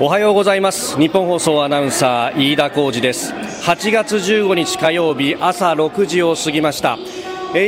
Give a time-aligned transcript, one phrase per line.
[0.00, 0.96] おはようございます。
[0.96, 3.32] 日本放送アナウンサー飯田浩二です。
[3.34, 6.98] 8月15日火曜日朝6時を過ぎました。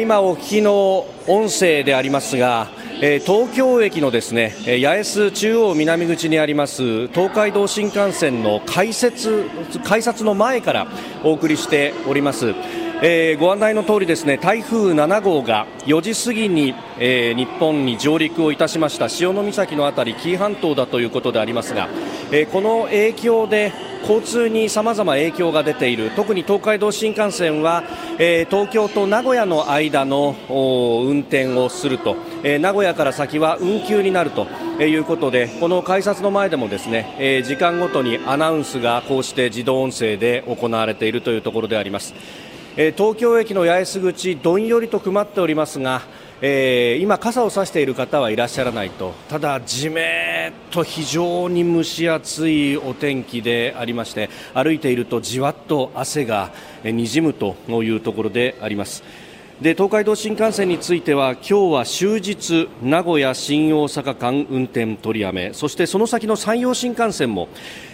[0.00, 2.68] 今お聞きの音声でありますが
[3.00, 9.48] 東京駅のですね八重洲中央南口にあります東海道新幹線の改札
[9.84, 10.86] 改札の前から
[11.24, 12.54] お送りしております。
[13.02, 19.08] えー、ご案内の通りですね台風7号が4時過ぎに、えー、日本に上陸をいたしました。
[19.08, 21.88] 潮岬のあたり紀伊半島だということでありますが、
[22.30, 26.10] えー、この影響で交通にさまざま影響が出ている。
[26.10, 27.84] 特に東海道新幹線は、
[28.18, 34.46] えー、東京と名古屋の間の運転をすると、えー、名古屋から先は運休になると
[34.82, 42.49] いうことでこの改札の前でもですね、えー、時間ごとにアナウンスがこうして自動音声で行われているというところであります。
[42.82, 46.00] え東京駅の八重洲口どんよりと曇っておりますが、
[46.40, 59.04] えー、今、傘を差している方はいらっしゃらないとただ、じめっと非常に蒸し暑いお天気でありまして歩いているとじわっと汗がにじむというところであります。
[59.60, 67.50] で東海道新幹線については今日は終日名古屋新大阪間運転取りやめそしてその先の山陽新幹線も、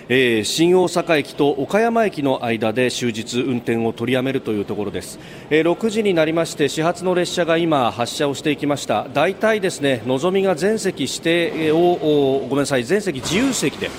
[0.09, 5.19] えー、新大阪駅と岡山駅の間で終日運転を取りやめるというところです、
[5.51, 9.09] えー、6時になりまして始発の列車が今発車をしていきました。
[9.13, 13.91] 大体ですねのぞみが全席指定をごめんなさい全席自由席で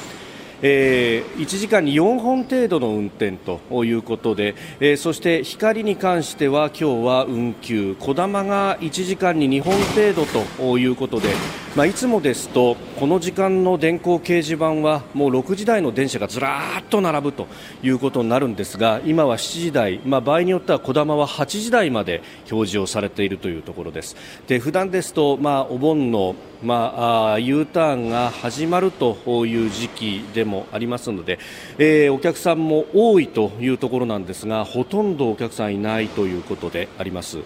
[0.62, 7.96] えー、1時間に4本程度の運転ということで、えー、そして光に関しては今日は運休。
[8.00, 11.30] こだまが1時間に2本程度ということで、
[11.76, 17.48] まあ、いつもですとこの時間の電光掲示板はもう6時台の電車がずらーっと並ぶと
[17.84, 24.16] いうことになるんですが今は7時台、まあ、場合によってはこだまは8時台まで表示をされているというところです。
[24.48, 31.40] で普段ですと、まあ、お盆のまあ、U ターンが始まるという時期でもありますので、
[31.78, 37.40] えー、お客さんも多いというところなんですがほとんどお客さんいないということであります。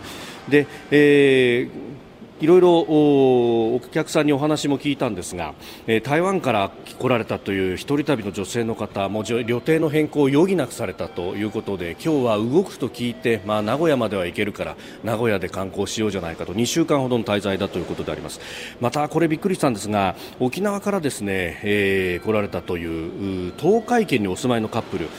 [0.50, 2.01] で、えー
[2.42, 5.54] いろいろお客さんにお話も聞いたんですが、
[5.86, 18.40] えー、台湾から来られたという一人旅の女性の方も予定の変更を余儀なくされたということで今日は動くと聞いて、まあ、名古屋までは行けるから名古屋で観光しようじゃないかと2週間ほどの滞在だということであります。
[18.80, 25.10] またこれびっくりしたんですが沖縄からですね、えー、来られたという東海圏にお住まいのカップル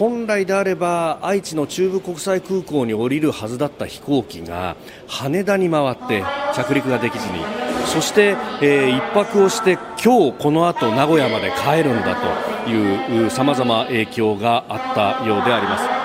[0.00, 4.74] 本来であれば愛知の中部国際空港に降りるはずだった飛行機が
[5.06, 6.24] 羽田に回って
[6.54, 7.44] 着陸ができずに
[7.84, 12.16] そして、えー、一泊をして今日この後名古屋まで帰るんだ
[12.64, 15.99] というさまざま影響があったようであります。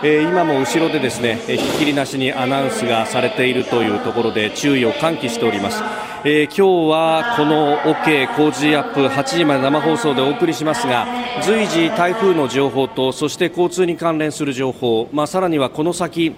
[0.00, 5.82] えー、今も後ろでですねひっきりなしにアナウンスがされているというところで注意を喚起しております。
[6.24, 11.06] えー、今日はこの OK 工事アップ8時まで生放送でお送りしますが
[11.42, 16.34] 随時台風の情報とそして交通に関連する情報、まあ、さらにはこの先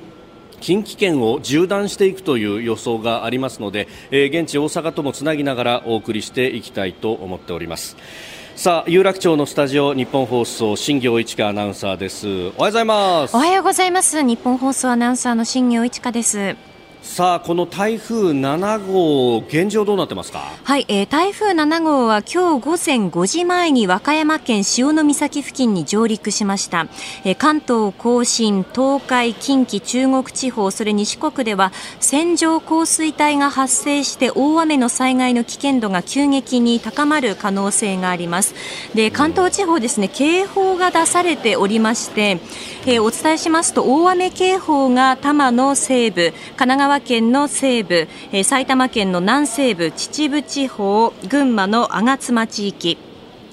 [0.60, 7.96] 近畿圏を縦断していくという予想がありますので、えー、現地大阪ともつなぎながらお送りしていきたいと思っております
[8.60, 12.28] さあ有楽町のスタジオ日本放送新業一華アナウンサーです。
[12.28, 13.34] おはようございます。
[13.34, 14.20] おはようございます。
[14.20, 16.56] 日本放送アナウンサーの新業一華です。
[17.02, 20.52] さあこの台風7号現状どうなってますか？
[20.62, 26.86] はい、えー、台風7号は今日午前5時前に和歌山県潮岬付近に上陸しました、
[27.24, 38.54] えー、関東甲信東海近畿中国地方それに四国では線状降水帯が発生して大雨の災害の危険度が急激に高まる可能性があります。
[38.94, 42.40] で関東地方ですね警報が出されておりまして、
[42.86, 52.98] えー、お伝えしますと大雨警報が多摩の西部神奈川川県の西部、え、埼玉県の南西部秩父地方群馬の吾妻地域。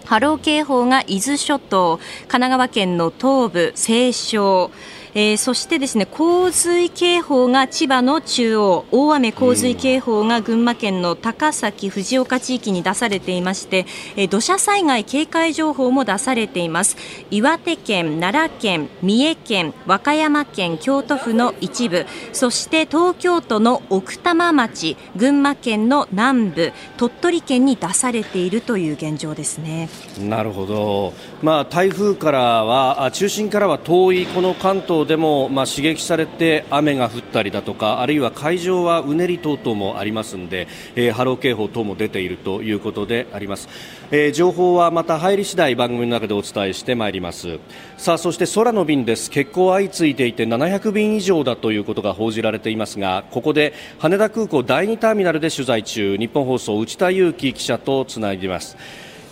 [0.05, 4.71] 波浪警報が伊豆諸島神奈川県の東部西湘
[5.13, 16.98] えー、そしてですね洪水警報が千葉の中央大雨洪水警報が群馬県の高崎藤岡地域に出されていまして、えー、土砂災害警戒情報も出されています。
[17.31, 29.89] 岩手県奈良県三重県和歌山県京都府の一部そして東京都の奥多摩町群馬県の南部鳥取県に出されているという現状ですね。
[30.19, 31.13] なるほど。
[31.42, 43.69] まあ台風からは中心からは遠いこの関東でも、まあ、刺激されて雨が降ったりだとかあるいは海上はうねり等々もありますので、えー、波浪警報等も出ているということであります、
[44.11, 47.59] えー、情報はまた入り次第番組の中でお伝えしてまいります。
[47.97, 49.29] さあそして空の便です。
[49.29, 58.77] 欠航相次いでいて700便以上だということが報じられていますがここで羽田空港第2ターミナルで取材中日本放送内田裕樹記者とつないでいます。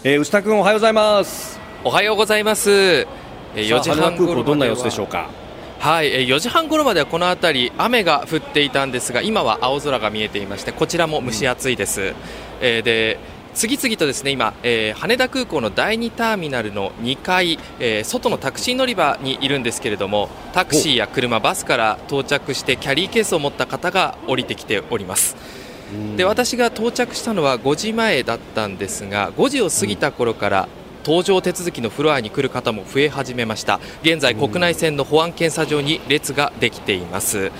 [0.03, 1.59] えー、牛田君おはようございます。
[1.83, 3.07] おはようございます。
[3.55, 5.44] 4時半頃どんな様子でしょうか？
[5.85, 12.15] はい4時半頃まではこの辺り雨が降っていたんですが今は青空が見えていましてこちらも蒸し暑いです、うん、
[12.59, 13.19] えー、で
[13.53, 25.37] 次々とですね今、えー、羽田空港の第2ターミナルの2階、えー、外のタクシー乗り場にいるんですけれどもタクシーや車、バスから到着してキャリーケースを持った方が降りてきております。
[26.17, 30.67] で私が到着したのは5時前だったんですが5時を過ぎた頃から
[31.05, 33.79] 搭乗手続きのフロアに来る方も増え始めました。
[34.01, 37.51] 現在国内線の保安検査場に列ができています。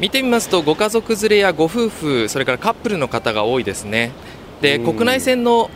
[0.00, 4.12] 見てみますとご家族連れやご夫婦それからカップルの方が多いですね。
[4.62, 5.70] で国内線の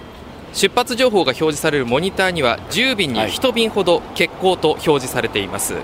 [0.54, 5.74] 出発情報が表示されるモニターには10便に1便ほど欠航と表示されています、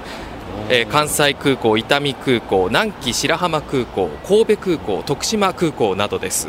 [0.71, 6.49] えー、関西空港、伊丹空港、南紀白浜空港、神戸空港、徳島空港などです。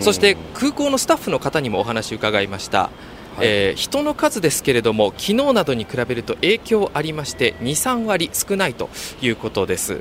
[0.00, 2.90] そして空港のスタッフの方にもお話を伺いました。
[3.36, 8.88] はい、えー、人の数ですけれども昨日などに比べると影響ありまして2、3割少ないと
[9.22, 10.00] いうことです。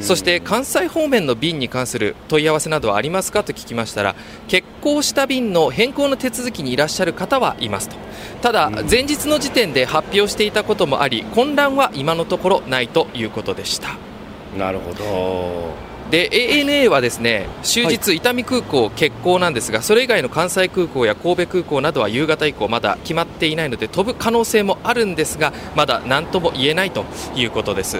[0.00, 4.14] そして関西方面の便に関する問い合わせなどはありますかと聞きましたら
[4.44, 7.96] 欠航した便の変更の手続きにいらっしゃる方はいますと。
[8.42, 13.96] ただ前日の時点で発表していたこともあり混乱は今のところないということでした。
[14.56, 27.04] なるほどで ANA はですね終日、伊丹空港欠航なんですがそれ以外の関西空港や神戸空港などは夕方以降まだ決まっていないので飛ぶ可能性もあるんですがまだ何とも言えないと
[27.34, 27.98] いうことです。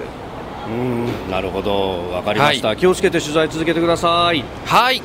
[0.68, 2.10] うんなるほど。
[2.12, 4.44] 分かりました、はい、気をつけて取材続けてください。
[4.66, 4.96] はい。
[4.96, 5.02] えー、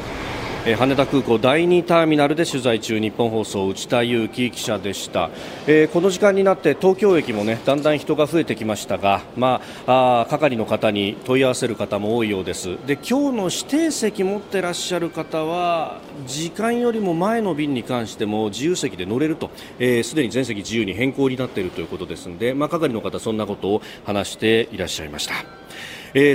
[0.74, 5.30] 羽田空港第2ターミナルで取材中日本放送内田裕樹記者でした、
[5.68, 12.78] えー、この時間になって東京駅もねだんだん人が増えてきましたが、まあ、あ係の方に問い合わせる方も多いようです。
[12.88, 19.52] で今日の指定席持ってらっしゃる方は時間よりも前の便に関しても自由席で乗れると。
[19.56, 25.65] すで、えー、に全席自由に変更になっているということですので、まあ、係の方そんなことを話していらっしゃいました。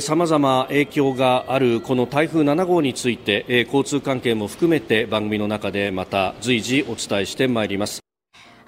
[0.03, 8.10] さまざま影響があるこの台風7号について、えー、交通関係も含めて番組の中でまた随時お伝えしてまいります。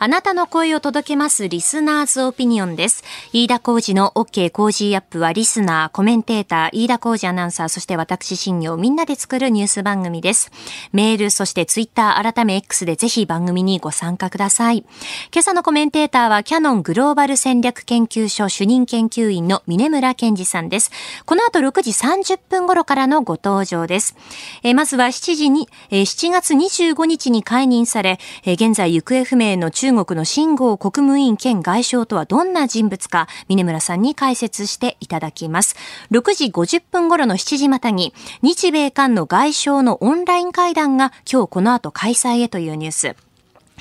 [0.05, 3.05] あなたの声を届けますリスナーズオピニオンです。
[3.33, 10.51] 飯田浩二の OK 工事アップはリスナー、コメンテーター、飯田浩二アナウンサー、そして私新業みんなで作るニュース番組です。
[10.91, 14.79] メール、そしてツイッター、改め X でぜひ番組にご参加ください。
[14.79, 20.91] 今朝のコメンテーターはキャノングローバル戦略研究所主任研究員の峰村健二さんです。
[21.27, 24.17] この後6時30分頃からのご登場です。
[24.65, 35.77] えまずは7時に、え7月25日に解任され、え現在行方不明の中中国の秦剛国務委員兼外相とはどんな人物か、峰村さんに解説していただきます。
[36.11, 43.32] 6時50分頃の7時またに、日米韓の外相のオンライン会談が今日この後開催へというニュース。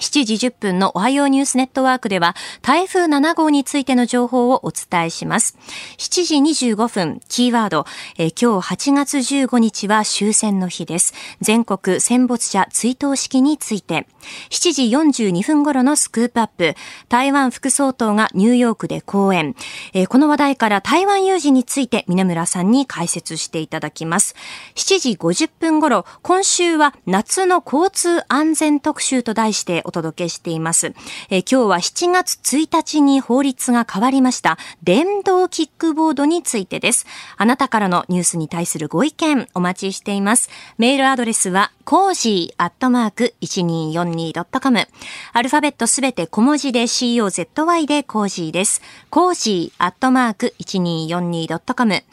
[0.01, 5.55] 7時10分のおはようニュースネットワークでは台風7号についての情報をお伝えします。
[5.99, 7.85] 7時25分、キーワード、
[8.17, 11.13] え、今日8月15日は終戦の日です。
[11.39, 14.07] 全国戦没者追悼式について。
[14.49, 14.83] 7時
[15.23, 16.75] 42分頃のスクープアップ、
[17.07, 19.55] 台湾副総統がニューヨークで講演。
[19.93, 24.35] え、この話題から台湾有事について峰村さんに解説していただきます。
[24.73, 30.93] 7時50分頃、今週は夏の交通安全特集と題してお届けしています。
[31.29, 37.05] えー、今日は7月1日に法律が変わりました電動キックボードについてです。
[37.35, 40.49] あなたからのニュースに対するご意見お待ちしています。
[40.77, 44.87] メールアドレスはコージーアットマーク 1242.com。
[45.33, 48.81] アルファベットすべて小文字で COZY でコージーです。
[49.09, 51.95] コージーアットマーク 1242.com。
[51.95, 52.03] フ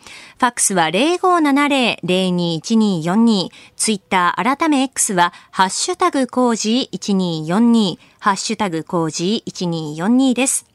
[0.40, 3.50] ァックスは0570-021242。
[3.76, 7.99] ツイッター改め X はハッシュタグコージー1242。
[8.18, 10.68] ハッシュタグコージー1242です。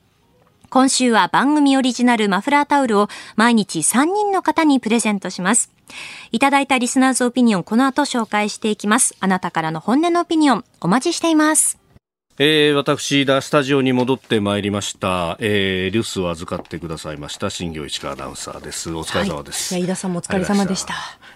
[0.73, 5.69] 今週は番組オリジナルマフラータオルを毎日3人の方にプレゼントします。
[6.31, 9.15] いただいたリスナーズオピニオンこの後紹介していきます。
[9.19, 11.77] あなたからの本音のオピニオンお待ちしています。
[12.39, 15.37] えー、私、スタジオに戻ってまいりました。
[15.39, 18.91] えー、留守を預かってくださいました、新業市川アナウンサーです。
[18.91, 19.75] お疲れ様です。
[19.75, 20.95] はい、飯田さんもお疲れ様でした。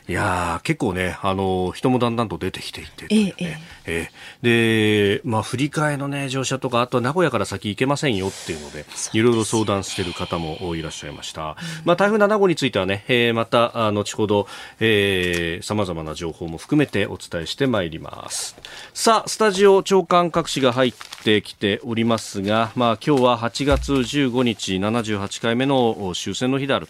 [0.09, 11.41] いや結構ね、あの、人もだんだんと出てきていて、ね、えええー、で、まあ、振り替えのね、乗車とか、あと名古屋から先行けませんよっていうので、いろいろ相談している方もいらっしゃいました。
[11.41, 14.47] うん、まあ、台風7号についてはね、えー、また、あ後ほど、
[14.79, 18.55] えー、様々な情報も含めてお伝えしてまいります。
[18.93, 20.93] さあ、スタジオ長官各紙が入っ
[21.25, 26.87] てきておりますが、まあ、今日は8月15日、78回目の終戦の日である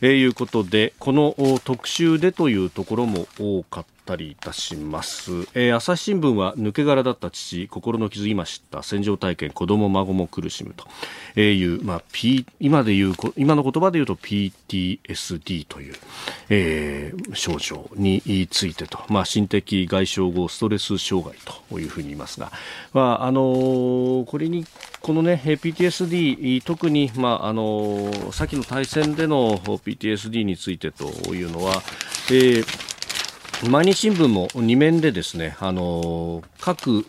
[0.00, 10.84] ということで、この特集でといういうところも多かっったりいたします、えー、朝日新聞は抜け殻だった父心の傷今知った戦場体験子供孫も苦しむと。
[11.40, 15.94] いう、まあ P、今で言う今の言葉で言うと PTSD という、
[16.48, 21.36] えー、症状についてと、まあ、心的外傷後ストレス障害
[21.70, 22.52] というふうに言いますが、
[22.92, 24.64] まああのー、これに
[25.00, 31.82] このね PTSD 特に、まああの先の対戦での PTSD についてというのは、
[32.30, 32.93] えー
[33.62, 37.04] 毎日新聞も2面でですね、あの各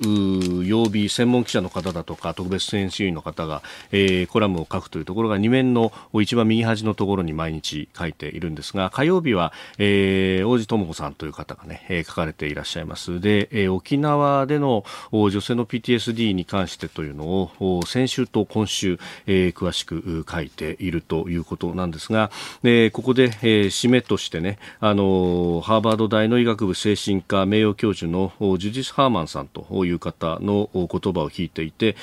[0.66, 3.62] 曜日専門記者の方だとか特別編集員の方が、
[3.92, 13.20] えー、コラムを書くというところが2面の一番右端のところに毎日書いているんですが火曜日は、えー、王子智子さんという方がね、えー、書かれていらっしゃいます。
[13.20, 22.32] で、えー、沖縄での女性の PTSD に関してというのを先週と今週、えー、詳しく書いているということなんですが、
[22.64, 31.96] えー、ここで、えー、締めとしてねあのハーバード大の医学部精神科名誉教授のジュディス・ハーマンさんという方の言葉を聞いていて、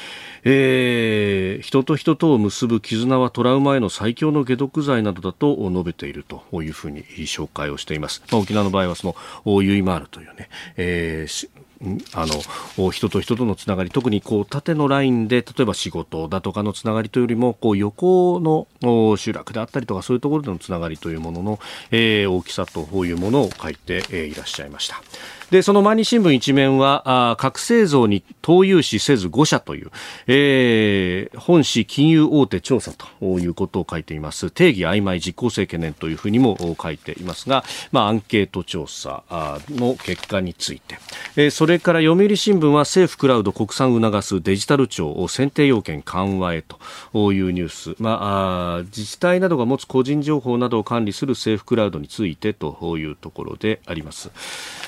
[0.42, 8.22] えー、人と人とを結ぶ絆はトラウマへの最強の解毒剤などだと述べているというふうに紹介をしています。
[8.32, 9.14] まあ、沖縄の場合はそ
[9.46, 11.61] のユイマールというね、えー
[12.14, 12.26] あ
[12.76, 21.58] の人と人とのつながり特にこう縦のラインで例えば仕事だとかのつながりというよりもこう横の集落であったりとかそういうところでのつながりというものの、
[21.90, 25.02] えー、大きさというものを書いて、えー、いらっしゃいました。
[25.52, 29.90] で、その毎日新聞一面は、あ覚醒像に投融資せず5社という、
[30.26, 34.50] えー、本市金融大手調査ということを書いています。
[34.50, 39.24] 定義曖昧実効性懸念というふうにも書いていますが、まあ、アンケート調査
[39.68, 40.96] の結果について、
[41.36, 54.30] えー、それから読売新聞は政府クラウド国産促すデジタル庁を選定要件緩和へというニュース、まあ、自治体などが持つ個人情報などを管理する政府クラウドについてというところであります。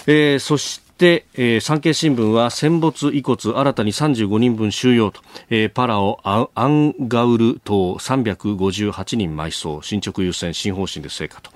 [0.06, 5.20] えーそして、えー、産経新聞は戦没遺骨新たに35人分収容と、
[5.50, 11.50] えー、パラオアンガウル島358人埋葬進捗優先新方針で成果と、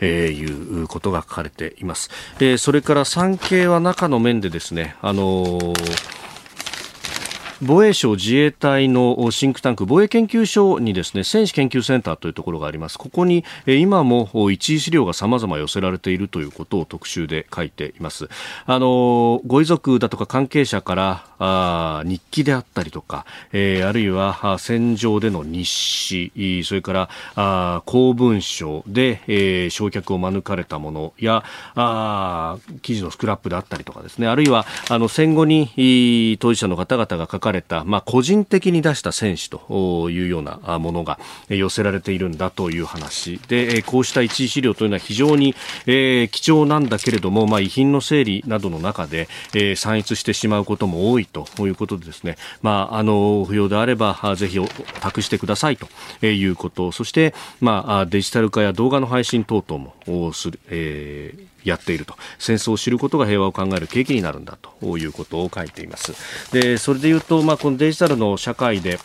[0.00, 6.23] えー、いうことが書かれています、えー、それから産経は中の面でですねあのー
[7.62, 12.98] 防衛省自衛隊のシンクタンク防衛研究所にですね戦士研究センターというところがあります。
[12.98, 18.28] ここに今も一時資料が様々寄せられているということを特集で書いています。
[18.66, 31.44] あのご遺族だとか関係者からあ日記であったりとか、えー、あるいは戦場での日誌それからあ公文書で、えー、焼却を免れたものや
[31.74, 34.26] あ記事のスクラップであったりとかですね。
[34.26, 43.38] あるいはあの戦後に当事者の方々が書かれた、まあ、個人的に出した戦士というようなものが寄せられているんだという話。
[43.48, 45.54] で、こうした一位資料というのは非常に、
[45.86, 54.58] えー、貴重なんだけれども、まあ、遺品の整理などの中で、えー、散逸してしまうことも多いということでですね、まあ、あの不要であればぜひ
[55.00, 56.90] 託してくださいということ。
[56.92, 62.16] そして、まあ、デジタル化や動画の配信等々もする、えーやっていると。
[62.38, 66.14] 戦争を知ることが平和を考える契機になるんだということを書いています。
[66.52, 68.98] でそれで言うと、まあ、このデジタルの社会で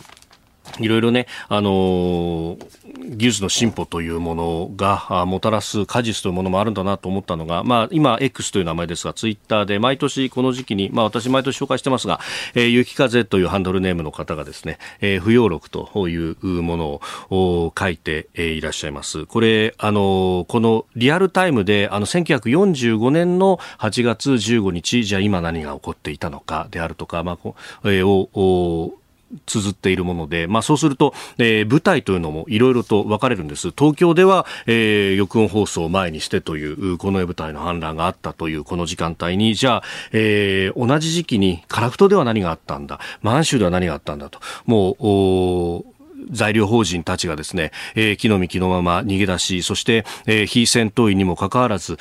[0.78, 12.20] いろいろね、あのー、技術の進歩というものがもたらす果実というものもあるんだなと思ったのが、まあ、今、X という名前ですが、ツイッターで毎年この時期に、まあ、私毎年紹介してますが、
[12.54, 17.00] えー、雪風というハンドルネームの方がですね、えー、不要録というもの
[17.30, 19.26] を書いていらっしゃいます。
[19.26, 27.38] これ、あのー、このリアルタイムで、あの、1945年の8月15日、じゃあ今何が起こっていたのかであるとか、まあ、
[27.84, 28.99] えー、を、
[29.46, 33.70] 綴っているもので、まあ、そうすると、えー、舞台というのもいろいろと分かれるんです。
[33.70, 39.82] 東京では、えー、抑音放送を前にしてという、この絵舞台の反乱があったというこの時間帯に、じゃあ、
[40.12, 45.99] えー、同じ時期に樺太では何があったんだ、満州では何があったんだと、もう、
[46.30, 51.98] 材料法人たちがですね、えー、木の幹のまま逃げ出し、そして、えー、非戦闘員にもかかわらず、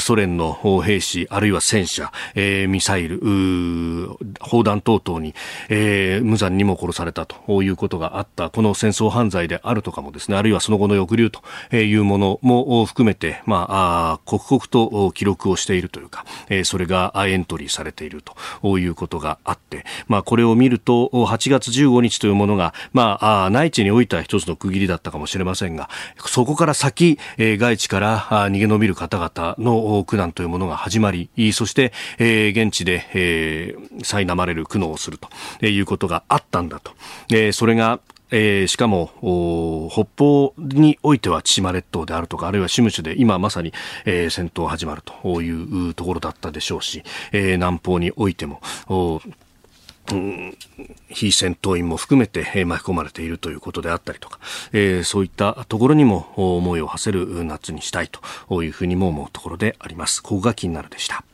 [0.00, 3.20] ソ連の兵士、あるいは戦車、えー、ミサイル、
[4.40, 5.34] 砲弾等々に、
[5.68, 11.42] えー、無残にも殺されたということがあった、この戦争犯罪であるとかもですね、あるいはその後の抑留と
[11.76, 18.22] いうものも含めて、まあ、あ刻々と記録をしているというか、えー、それがエントリーされている
[18.62, 25.88] ということがあって、まあ、これを見ると、8月15日というものが、まああ、内地においては一つの区切りだったかもしれませんが、
[26.26, 35.18] そこから先、えー、外地から逃げ延びる方々の苦難というものが始まり、そして、えー、現地で、えー、苛まれる苦悩をする
[35.58, 36.92] ということがあったんだと。
[37.30, 38.00] えー、それが
[38.36, 39.10] えー、しかも
[39.92, 43.72] 北方においては千島列島であるとかあるいはシムシュで今まさに、
[44.06, 45.50] えー、戦闘始まるとい
[45.90, 48.60] うところだったでしょうし、えー、南方においても、
[51.08, 54.38] 非戦闘員も含めて、巻き込まれているということであったりとか、
[54.72, 60.22] えー、そういったところにも思いを馳せる夏にしたいというふうにも思うところであります。
[60.22, 61.24] ここが気になるでした。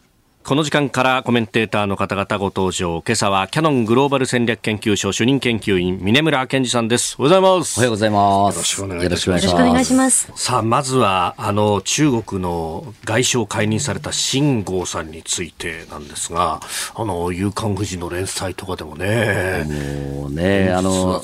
[0.43, 3.03] この時間からコメンテーターの方々ご登場。
[3.07, 7.15] 今朝はキャノングローバル戦略研究所主任研究員、峰村健二さんです。
[7.19, 7.79] おはようございます。
[7.79, 8.55] おはようございます。
[8.55, 10.33] よろしくお願いします。
[10.35, 16.61] さあ、まずは、あの、中国の外相解任された秦剛さんについてなんですが、
[16.97, 19.67] あの、夕刊富士の連載とかでもね、
[20.15, 21.23] もうね、あの、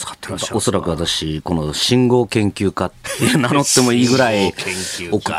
[0.52, 4.52] おそらく私、この信号研究家って名乗ってもいいぐらい、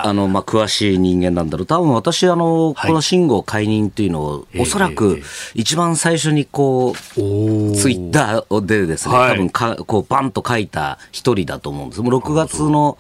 [0.04, 1.66] あの、まあ、詳しい人間なんだろう。
[1.68, 5.22] 多分私、あの、この信号解任人というのを、おそらく
[5.54, 12.02] 一番最初にこう、ツイッターでですね、多分かこうバンと書いた一人だと思うんです。
[12.02, 12.98] もう6月の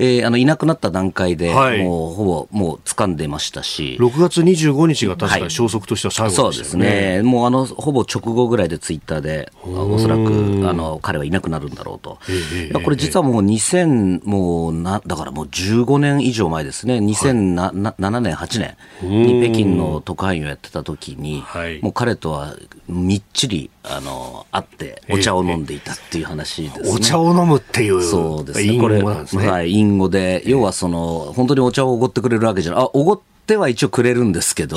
[0.00, 10.20] えー、あのいなくなった段階で、はい、もうほぼもう掴んでましたし、6月25日が確か消息としては最後ですね、はい、そうですね、もうあのほぼ直後ぐらいでツイッターで、おそらく
[10.68, 21.42] あの彼はいなくなるんだろうと、えー、これ、実はもう2000、もうなだからもう15年以上前ですね、2007年、8年に北京の特派員をやってた時に、
[21.82, 22.54] もう彼とは
[22.86, 26.90] みっちりあの会ってお茶を飲んでいたっていう話ですね。
[26.90, 34.76] お茶を飲むっていう、そうですね、これ、はい、隠語で、要はその、本当にお茶をおごってくれるわけじゃない、あおごっては一応くれるんですけど、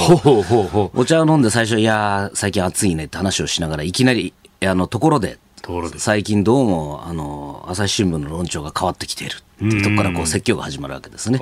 [0.94, 5.38] お茶を飲んで最初、いや最近暑いねって話をしながら、いきなり、あのところで、
[5.98, 9.38] 最近どうもあの朝日新聞の論調が変わってきている
[9.68, 11.38] っていうところからこう説教が始まるわけですね。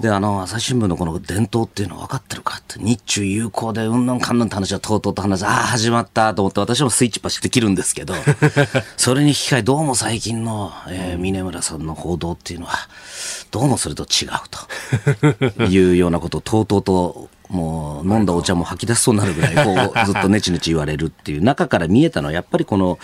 [0.00, 8.14] であの朝日新聞のこの伝統っていうのは分かってるかって日中友好でうんぬんかんぬんって話はとうとうと話ああ始まったと思って私もスイッチパシって切るんですけど
[8.96, 12.76] それに引き換えどうも最近の、えー、峰村さんの報道っていうのは
[13.50, 14.30] どうもそれと違う
[15.56, 19.74] というようなことをとうとうともう飲んだお茶も吐き出しそうになるぐらい、こう、
[20.06, 22.98] ずっとネチネチ言われるっていう中から見えたのは、やっぱりこの、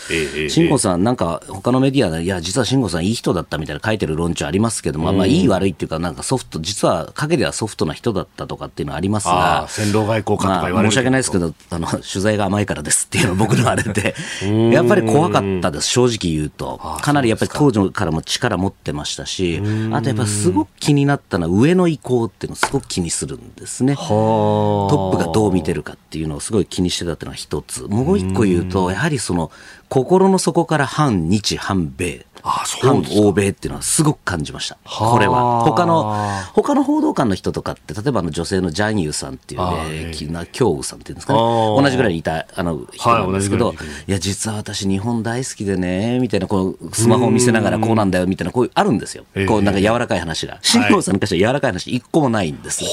[0.48, 14.14] 慎吾さん、なんか他のメディアで、いや、実は慎吾さんいい人だったみたいな書いてる論調ありますけども、まあ、いい悪いっていうか、なんかソフト、実は陰ではソフトな人だったとかっていうのはありますが、戦狼外交官とか言われる、申し訳ないですけど、あの、取材が甘いからですっていうのは僕のあれで、
[14.72, 16.80] やっぱり怖かったです、正直言うと。
[17.00, 19.60] かなりやっぱり当時からも力持ってましたし、
[19.92, 23.96] あとやっぱすごく気になったのは上の意向っていうのをすごく気にするんですね。
[23.96, 27.82] トップがどう見てるかっていうのをすごい気にしてたっていうのが一つ。
[27.82, 29.50] もう一個言うと、やはりその、
[29.90, 32.24] 心の底から反日、反米。
[32.42, 34.78] あ反欧米っていうのはすごく感じました。
[34.84, 35.62] これは。
[35.62, 36.14] 他の、
[36.54, 41.38] 他の報道官の人とかって、例えばの女性のジャニューさんっていうね、きな京羽さんっていうんですかね。
[41.38, 49.24] 同じぐらいにいたあの人なんですけど、はい、いや、実は私日本大好きでね、みたいな、こう、スマホを見せながらこうなんだよ、みたいな、こういうあるんですよ。
[49.46, 50.58] こう、なんか柔らかい話が。
[50.62, 52.84] 新庄さんに関しては柔らかい話一個もないんです。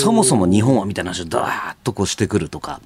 [0.00, 2.80] そもそも日本はみたいな話をダーッとこうしてくるとか。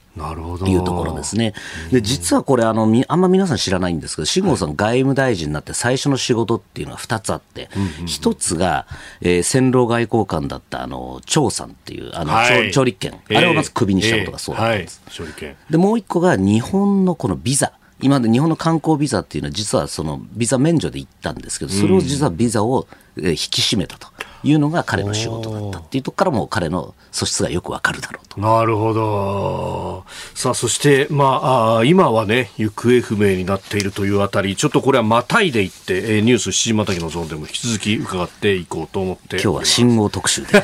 [0.67, 1.55] いうところですね。
[1.91, 7.71] で、実はこれ、あの、あんま皆さん知らないんですけど、慎吾さん外務大臣になって最初の仕事っていうのは2つあって、
[8.05, 8.87] 1つが、
[9.23, 15.01] えー、戦狼外交官だったあの張さんっていうあの、はい、張立憲、あれをまずクビにしたことがそうだったんです。
[15.07, 15.47] えー。
[15.47, 17.73] はい、でもう1個が日本のこのビザ。
[18.03, 24.09] 今まで日本の観光ビザっていうのは実はそのビザ免除で行ったんですけどそれを実はビザを引き締めたと。
[24.43, 28.41] いうのが彼の仕事だったっていうとこからも彼の素質がよくわかるだろうと。
[28.41, 30.05] なるほど。
[30.35, 40.63] さあ、そして、まあ、今はね、行方不明になっているというあたり、ちょっとこれはまたいでいって、えー、ニュース七時またぎのゾーンでも引き続き伺っていこうと思って今日は信号特集です。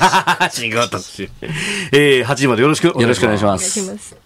[0.60, 1.28] 信号特集。
[1.92, 3.24] えー、8時までよろしくお願いします。
[3.24, 4.25] よろしくお願いします。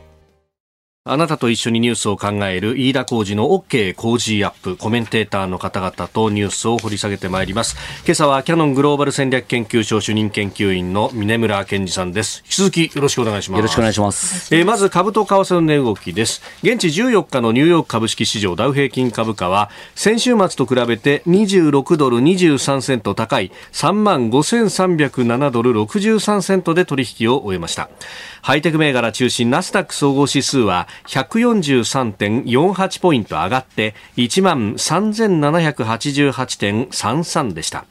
[1.03, 7.75] あなたと一緒にニュースを考える飯田浩二の OK 工事アップコメンテーターの方々とニュースを掘り下げてまいります。
[8.05, 12.43] 今朝はキャノングローバル戦略研究所主任研究員の峰村健二さんです。
[12.45, 13.57] 引き続きよろしくお願いします。
[13.57, 14.55] よろしくお願いします。
[14.55, 16.43] えー、まず株と為替の値動きです。
[16.61, 27.89] 現地14日のニューヨーク株式市場ダウ平均株価は先週末と比べて26ドル23セント高い3万5307ドル63セントで取引を終えました
[28.41, 37.85] ハイテク銘柄中心ナスダック総合指数は143.48ポイント上がって1万3788.33でした。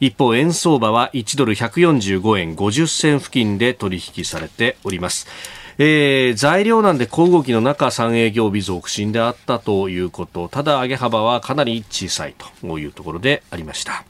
[0.00, 5.26] 一方円相場は1ドル145円50銭付近で取引されております。
[5.78, 10.48] えー、材料なんで小動きの中3営業日続伸であったということ。
[10.48, 14.04] ただ上げ幅はかなり小さいというところでありました。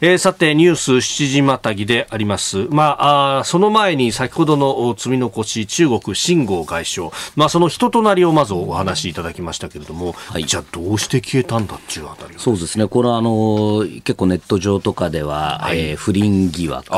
[0.00, 2.66] えー、さてニュース7時またぎであります。
[2.70, 12.86] まあ、あその前に先ほどの積み残し中国秦剛外相、まあその人となりをまずお話しいただきましたけれども、はい、じゃあどうして消えたんだっていうあたりそうですね。
[12.88, 16.88] これはあの結構ネット上とかでは、はい、えー、不倫疑惑、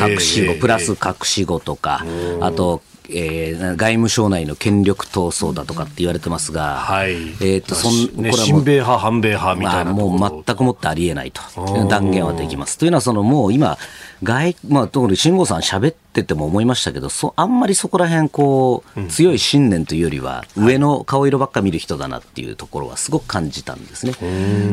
[0.00, 2.04] 隠し子、プラス隠し子とか、
[2.40, 11.42] あとえー、外務省内の権力闘争だとかって言われてますが、はい、えー、とそん、ね、これは親米派、反米派みたいな、まあ、もう全くもってありえないと。
[11.88, 12.78] 断言はできます。
[12.78, 13.78] というのはそのもう今
[14.22, 24.12] 外、まあ、特に慎吾さん喋ってても思いましたけど、そあんまりそこら辺こう、強い信念というよりは、上の顔色ばっか見る人だなっていうところはすごく感じたんですね。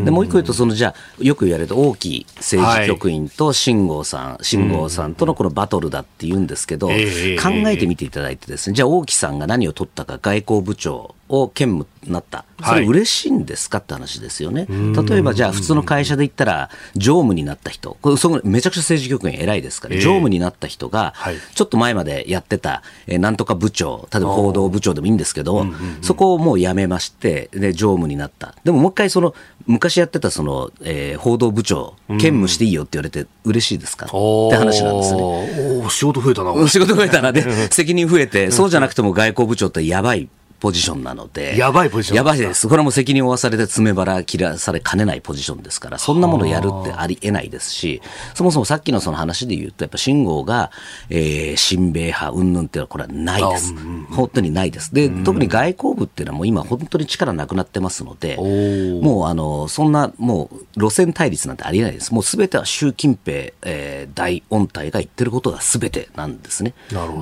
[0.06, 14.68] でもう一個言うと、そのじゃあ、よく言われると、大きい政治局員と慎吾さん、慎吾さんとのこのバトルだって言うんですけど、考えてみていただいてですね、じゃあ、大木さんが何を取ったか、外交部長を兼務なった、それ嬉しいんですかって話ですよね。
[14.70, 21.14] 例えばじゃあ普通の会社で言ったら、常務になった人、これそめちゃくちゃ政治局員偉いですから、常務になった人が、
[21.56, 25.66] ちょっと前までやってた、えー、なんとか部長、例えば報道部長でもいいんですけど、
[26.02, 28.54] そこをもう辞めまして、で常務になった。
[28.64, 29.34] でももう一回その、
[29.66, 34.06] 昔やってたその、えー、報道部長、兼務していいよって言われて、嬉しいですか？
[34.08, 34.16] って
[34.58, 35.82] 話なんですね。
[35.86, 36.54] お仕事増えたな。
[36.68, 37.32] 仕事増えたな。
[37.32, 40.28] で、 責任増えて、そうじゃなくても外交部長ってやばい。
[40.64, 41.58] ポジションなので。
[41.58, 42.70] やばいポジションやばいです。
[42.70, 48.02] これはもう責任を負わされて詰め腹切らされかねないポジションですから、そんなものやるってありえないですし、
[48.34, 50.72] そもそもさっきのその話で言うと、やっぱ信号が、
[51.10, 53.76] えー、親米派、うんぬんっていうのはこれはないです。
[54.12, 54.94] 本当にないです。
[54.94, 62.14] で、特に外交部っていうのはもう今本当に力なくなってますので、もうあの、そんなもう路線対立なんてありえないです。
[62.14, 66.74] もうすべては習近平、えー、大音体が言ってることがすべてなんですね。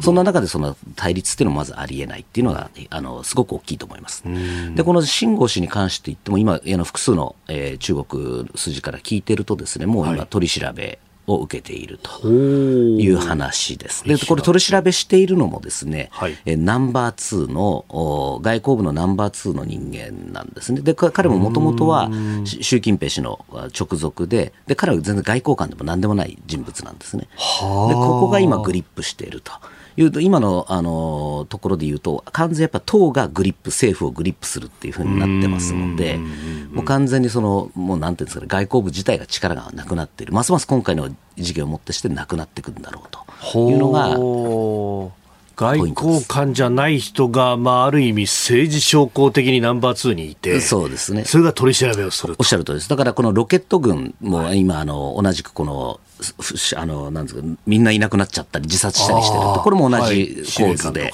[0.04, 4.24] そんな中でその対立っていうのはまずありえないっていうのが、あの、すごく大きいと思います。。
[4.76, 14.04] で、この秦剛氏に関して言っても、今、あの複数の、えー、中国筋から聞いてるとですね、もう今、取り調べ、を受けているという話です。
[14.04, 17.86] で、これ取り調べしているのもですね、はい、えナンバー2の
[18.42, 20.82] 外交部のナンバー2の人間なんですね。
[20.82, 22.10] で、彼ももともとは
[22.44, 23.46] 習近平氏の
[23.80, 27.24] 直属で、で、彼は全然外交官でも何でもない人物なんですね。
[27.24, 29.52] で、ここが今グリップしていると。
[30.02, 36.18] いうと、今のあのところで言うと、完全にやっぱ党がグリップ、政府をグリップするっていうふうになってますので、
[36.72, 43.22] もう完全にその、もうなんていうんですかね、外交部自体が力がなくなっている、ますます今回の事件をもってしてなくなっていくんだろうと。
[43.70, 44.18] いうのが、
[45.56, 51.26] 外交官じゃない人が、まあ、ある意味政治将校的にナンバー2にいて、そうですね。
[51.26, 52.90] それが取り調べをするおっしゃるとりです。
[52.90, 56.00] だからこのロケット軍も今、あの、同じくこの、
[56.78, 61.12] あの、なんですか、みんないなくなっちゃったり、自殺したりしてると、これも同じ構図で、はい、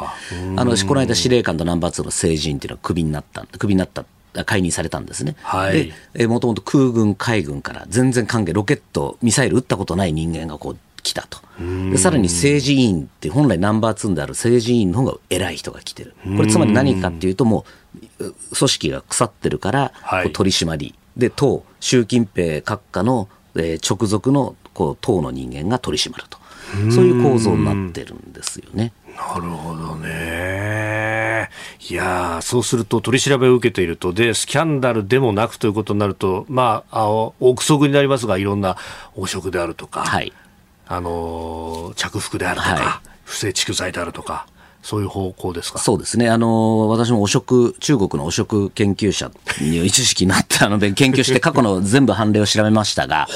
[0.57, 4.05] あの、この間司令官とナンバー2の政治員っていうのはクビになった、クビになった。
[4.45, 5.35] 解任されたんですね。
[5.41, 11.39] はい、で、もともと空軍、海軍から全然関係、ロケット、ミサイル撃ったことない人間がこう来たと。
[11.91, 16.13] でさらに政治委員って本来ナンバー2である政治委員の方が偉い人が来てる。
[16.35, 17.65] これつまり何かっていうとも
[18.19, 19.91] う組織が腐ってるから、
[20.33, 20.93] 取り締まり。
[21.15, 26.37] で党習近平閣下の、えー、直属のこう党の人間が取り締まると
[26.91, 28.93] そういう構造になってるんですよね。
[29.15, 31.49] なるほどね。
[31.89, 38.77] いやそうすると取り調べを受けていると、で、スキャンダルでもなくということになると、まあ、あ憶測になりますが、いろんな
[39.15, 40.31] 汚職であるとか、はい、
[40.85, 44.45] あの着服であるとか、はい、不正蓄財であるとか。
[44.87, 45.79] そういう方向ですか？
[45.79, 46.29] そうですね。
[46.29, 53.27] あの、私も汚職、中国の汚職研究者に一時期なって、 あの、研究して過去の全部判例を調べましたが、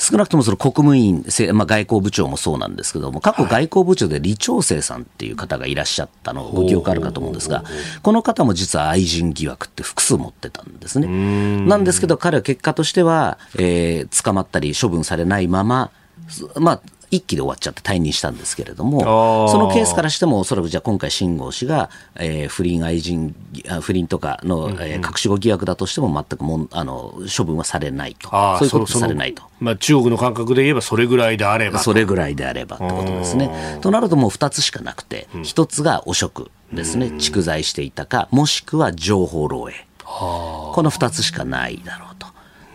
[0.00, 7.62] 少なくともその国務院、まあ、外交部長もそうなんですけども、過去外交部長で李長生さんっていう方がいらっしゃったのご記憶あるかと思うんですが、
[8.02, 11.06] この方も実は愛人疑惑って複数持ってたんですね。
[11.68, 15.90] なんですけど、彼は結果としては、えー、捕まったり処分されないまま、
[16.56, 23.34] まあ、一期で終わっちゃって退任したんですけれども、そのケースからしても、おそらくじゃあ今回、秦剛氏が、えー、不倫愛人、
[23.80, 29.42] 不倫とかの、えー、隠し子疑惑だとしても、全くもんあの処分はされないと、そういうことされないと。
[29.60, 31.78] まあ、中国の感覚で言えば、それぐらいであれば。
[31.78, 33.78] それぐらいであればってことですね。
[33.80, 39.86] となると、もう2つしかなくて、1つが汚職ですね、蓄財していたか、もしくは情報漏洩。
[40.06, 42.15] この2つしかないだろうと。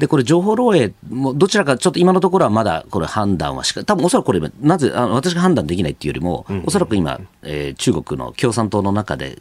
[0.01, 9.37] で、これ、情報漏洩も、どちらかちょっと今のところはまだこれ判断はしか、多分おそらくこれ、なぜ、あの私が判断できないっていうよりも、おそらく今、えー、中国の共産党の中で、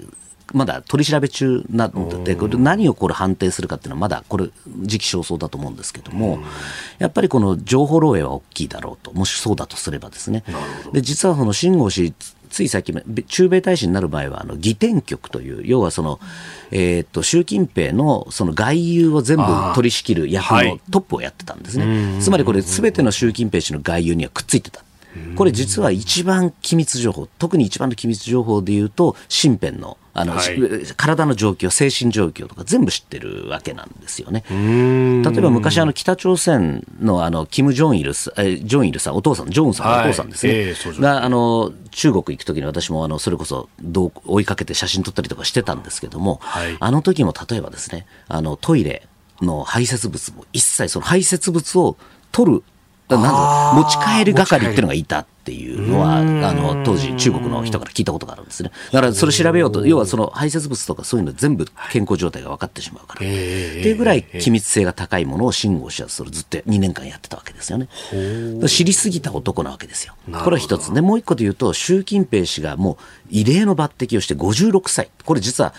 [0.52, 4.50] まだ取り調べ中なので、これ何をこれ判定するかっていうのは、まだこれ、
[4.82, 6.40] 時期尚早だと思うんですけども、
[6.98, 10.44] やっぱりこの情報漏洩は大きいだろうと、もしそうだとすればですね。
[10.92, 12.12] で実はその秦剛氏
[12.50, 12.92] つい先
[13.26, 16.20] 駐米大使になる場合はあの議典局という要はその、
[16.70, 24.82] えー、と習近平のその外遊を全部取り仕切る役のトップをやってたんですね、はい、つまりこれすべての習近平氏の外遊にはくっついてた。
[25.34, 30.58] これ実は一番機密情報、特に一番の機密情報でいうと、身辺のあの、はい、
[30.96, 34.44] 体の状況、精神状況とか全部知ってるわけなんですよね。
[34.48, 40.52] 例えば昔あの北朝鮮のあのキム・ジョンイルさん、ジョンイルさん、お父さん、ジョンさんのお父さんですね。
[40.52, 49.06] はいえー、があの中国行くときに私もあのそれこそどう追いかけて写真撮ったりとかしてたんですけども、はい、あの時も例えばですね、あのトイレ
[49.40, 51.96] の排泄物も一切その排泄物を
[52.32, 52.62] 取る
[53.18, 58.70] なん持ち帰り係っていうのがいたっていうのは、あの当時、中国の人から聞いたことがあるんですね。
[58.92, 63.20] だからそれ調べようと、要はその排泄物とかそういうの全部健康状態が分かってしまうから。
[63.20, 67.88] っていうぐらい機密性が高いものを信号しはそれずっと2年間やってたわけですよね。
[68.68, 70.14] 知りすぎた男なわけですよ。
[70.30, 70.92] これは一つ。
[70.92, 72.96] で、もう一個で言うと、習近平氏がもう
[73.30, 75.08] 異例の抜擢をして56歳。
[75.24, 75.72] これ実は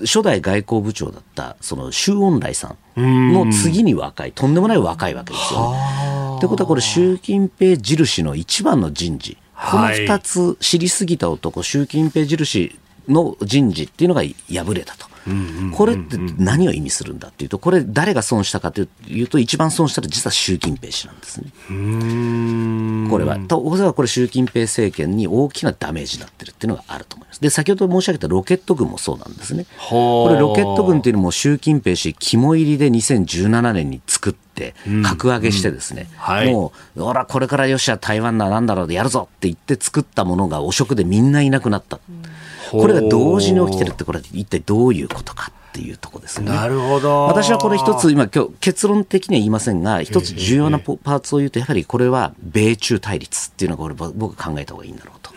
[0.00, 6.33] 初代外交部長だったその周恩来さんの次に若い、とんでもない若いわけですよね。
[6.44, 12.78] ということは、これ、習近平印の一番の人事、この2つ、知りすぎた男、習近平印
[13.08, 15.06] の人事っていうのが敗れたと。
[15.74, 21.50] これって何を意味するんだっていうと、これ、誰が損したかというと、一番損したのは実は習近平氏なんですね。
[23.10, 27.40] これは、おそらくこれ、習近平政権に大きなダメージになってるっていうのがあると思います。
[27.40, 29.66] で、先ほど申し上げたロケット軍もそうなんですね。
[29.88, 41.98] これ、ロケット軍っていうのも習近平氏、肝入りで2017年に作って、格上げしてですね、うんうんはい、もう、ほら、これからよっしゃ、台湾だなんだろうでやるぞって言って作ったものが汚職でみんないなくなった。
[42.08, 42.22] うん
[42.70, 46.50] これが同時に起きてるってこれ一体どういうことかっていうとこですね。
[46.50, 47.24] なるほど。
[47.26, 55.34] 私はこれ一つ今今日結論的には言いませんが一つ重要なパーツを言うとやはりこれは米中対立っていうのが俺僕は考えた方がいいんだろうと。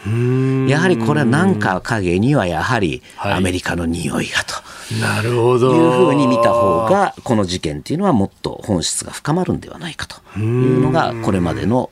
[0.70, 4.68] やはりこれは何か陰にはやはりアメリカの匂いがと。
[5.02, 5.76] なるほど。
[5.76, 11.90] いうふうに見た方が、この事件っていうのはもっと本質が深まるんではないかというのが、これまでの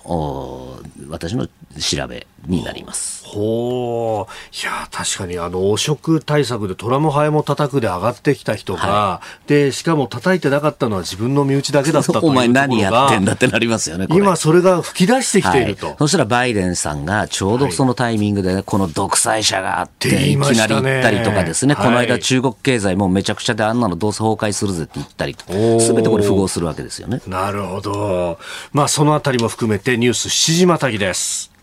[1.10, 3.25] 私の調べになります。
[3.25, 4.55] ほう。
[4.55, 27.21] いや確かにあの汚職対策で虎もハエも叩くで上がってきた人が、はい、でしかも叩いてなかったのは自分の身内だけだったというところが お前何やってんだってなりますよね今それが吹き出してきていると、はい、そしたらバイデンさんがちょうどそのタイミングで、ね、この独裁者があっていきなり言ったりとかですね、はい、この間中国経済もめちゃくちゃであんなのどうせ崩壊するぜって言ったりとすべてこれ符合するわけですよね。
[27.27, 28.38] なるほど。
[28.73, 31.54] まあそのあたりも含めてニュース7時またぎです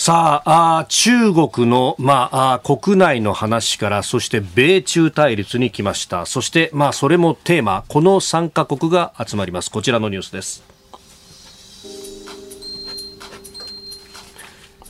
[0.00, 6.24] さあ中国の、まあ、国内の話からそして米中対立に来ました。
[6.24, 9.72] そして、まあ、それもテーマこの3カ国が集まります。
[9.72, 10.62] こちらのニュースです。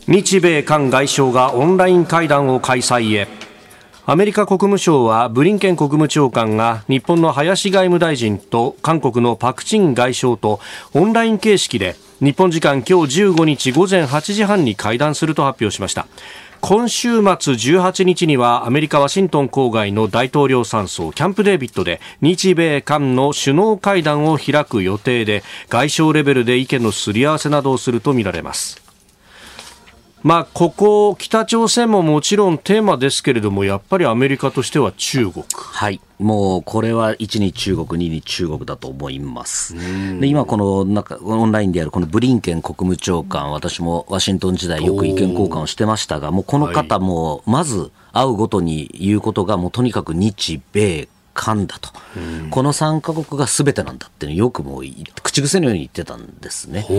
[0.07, 3.29] 日米韓外相がオンライン会談を開催へ。
[4.05, 10.61] アメリカ国務省はブリンケン国務長官が日本の林外務大臣と韓国のパク・チン外相と
[10.93, 16.09] オンライン形式で日本時間今日15日午前8時半に会談すると発表しました。
[16.61, 28.88] 今週末18日にはアメリカ・ワシントン郊外の大統領山荘キャンプデービッドで日米韓の首脳会談を開く予定で外相レベルで意見のすり合わせなどをするとみられます。
[30.23, 35.45] まあ、ここ、北朝鮮ももちろんテーマですけれども、やっぱりアメリカとしては中国。
[35.55, 36.01] はい。
[36.19, 39.77] もう、これは1に中国、2に中国だと思います。
[40.21, 51.91] で今、この中、オンラインであるこのブリンケン国務長官、私もワシントン時代よく意見交換をしてましたが、もうこの方も、まず会うごとに言うことが、もうとにかく日米韓だと、
[52.51, 54.83] この3か国がすべてなんだっていうのよくもう
[55.23, 56.81] 口癖のように言ってたんですね。
[56.81, 56.91] だか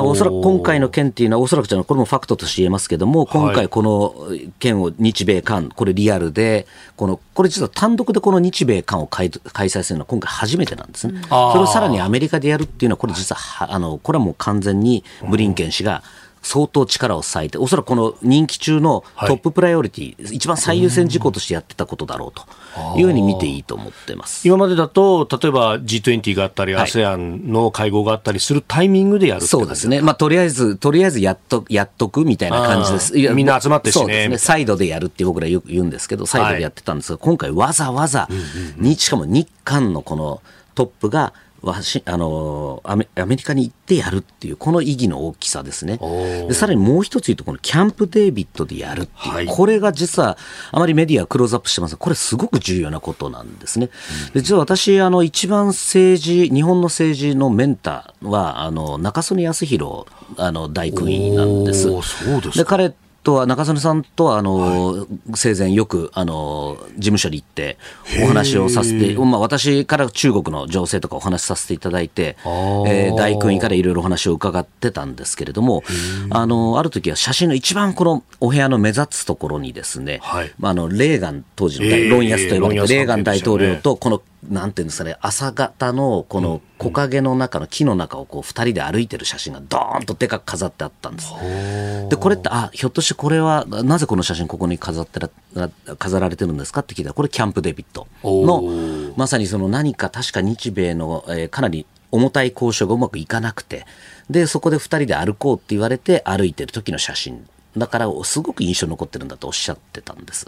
[0.00, 4.14] らおそらく今回の件っていうのは、おそらくじゃこれもファクトとして言えますけども、今回この
[4.58, 6.66] 件を日米韓、これリアルで、
[6.96, 11.22] このこれ実は単独でこの日米韓を開催するのは今回初めてなんですね。
[11.30, 16.02] それをさらにアメリカでやるっていうのは、これ実はあのこれはもう完全にブリンケン氏が、
[16.42, 24.46] 相当力を割いて、おそらくこの任期中のトッププライオリティ、はい、一番最優先事項としてやってたことだろうというふうに見ていいと思ってます。
[24.46, 33.12] 今までだと、例えば G20 があったり、はい、ASEAN の会合があったりするタイミングでやるそうですね、まあ、とりあえず、とりあえずやっとやっとくみたいな感じです。
[33.34, 34.00] みんな集まってしね。
[34.00, 38.28] そうですね、サイドでやるって僕らよく言うんですけど、サイドでやってたんですが、はい、今回わざわざ、
[38.76, 40.40] にしかも日韓のこの
[40.74, 45.98] トップが、わしあのアメアメリカに行ってやるっていうこの意義の大きさですね。
[46.48, 50.38] でさらにもう一つ言うとこのキャンプ・デービッドでやるっていう、はい、これが実は
[50.72, 53.90] あまりメディアはクローズアップしてますがこれすごく重要なことなんですね、
[54.32, 60.04] で実は私あの一番政治日本の政治のメンターはあの中曽根康弘
[60.36, 61.88] あの大工員なんです。
[62.56, 67.76] で彼とは中曽根さんとはあの、はい、生前よくあの事務所に行って
[68.22, 75.82] お話をさせて、まあ、私から中国の情勢とかお話しさせていただいて、えー、大工員からいろいろお話を伺ってたんですけれども
[76.30, 91.32] あのある時は写真の一番このお部屋の目立つところにですね、はい、まあ、あのレーガン当時のロンヤスと呼ばれたレーガン大統領とこのなんていうんですかね、朝方のこの木陰の中の木の中をこう2人で歩いてる写真がどーんとでかく飾ってあったんです。
[92.08, 103.86] で、これって、あ、ひょっとしてこれは、なぜこの写真ここに飾ってら、飾られてるんですかって聞いたら、これキャンプデビットの、まさにその何か確か日米の、えー、かなり重たい交渉がうまくいかなくて、
[104.28, 110.46] で、そこで2人で歩こうって言われて歩いてる時の写真だからすごく印象に残ってるんだとおっしゃってたんです。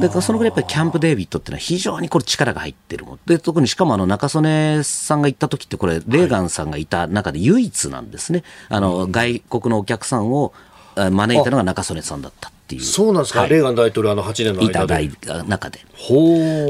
[0.00, 10.52] でそのぐらいやっぱりキャンプ・デイビッドっていうのは非常にこれ力が入ってるもんで特にしかもあの中曽根さんが行った時ってこれレーガンさんがいた中で唯一なんですね、あの外国のお客さんを
[10.96, 12.82] 招いたのが中曽根さんだったっていう。
[12.82, 15.04] そうなんですか、はい、レーガン大統領あの8年の間で。
[15.04, 15.80] いた中で。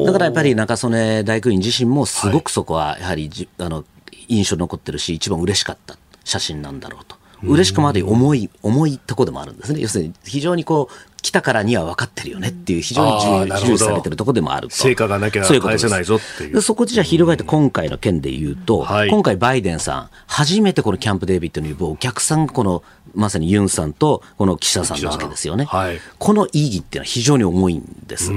[0.05, 3.85] だからやっぱり中曽根大工員自身もすごくそこはやはりじ、あの
[4.29, 9.81] 印象に残ってるし一番嬉しかった写真なんだろうと嬉しくもあり重い、重いとこでもあるんですね。
[9.81, 14.75] 要するに非常にこう、来たからには分かってるよねっていう非常に重視されてるところでもあると。
[14.75, 16.61] 成果がなきゃ返せないぞっていう。
[16.61, 22.83] そこでじゃあ翻って今回の件で言うと、はい、今回バイデンさん、初めてこのキャンプ・デービッドにお客さんがこの
[23.15, 28.31] まさにユンさんとこの岸田さんなわけですよね、はい、この意義っていうのは非常に重いんです。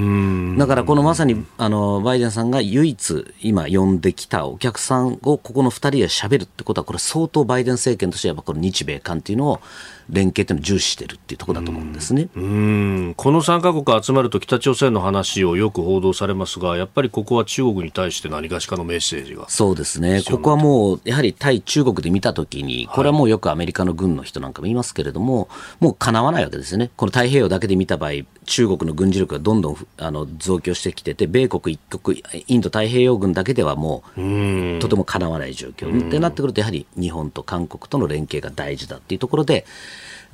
[0.56, 9.60] だからこのまさにあのバイデンさんが唯一今呼んできたお客さんをここの2人で喋るってことは、これ相当バイデン政権としてはこの日米韓っていうのを
[10.08, 12.28] 連携というのを重視しているっていうところだと思うんですね。
[12.34, 12.77] うん
[13.16, 19.48] この3か国集まると北朝鮮の話をよく報道されますが、やっぱりここは中国に対して何がしかのメッセージが。
[19.48, 25.48] そうですね、ここはもうやはり対中国で見たときに、これはもうよくアメリカの軍の人なんかも言いますけれども、
[25.80, 28.10] もうかなわないわけですね、この太平洋だけで見た場合、
[28.44, 39.64] 中国の軍事力がどんどんあの増強してきてて、米国一国、インド太平洋軍だけではもう、とてもかなわない状況ってなってくると、やはり日本と韓国との連携が大事だっていうところで、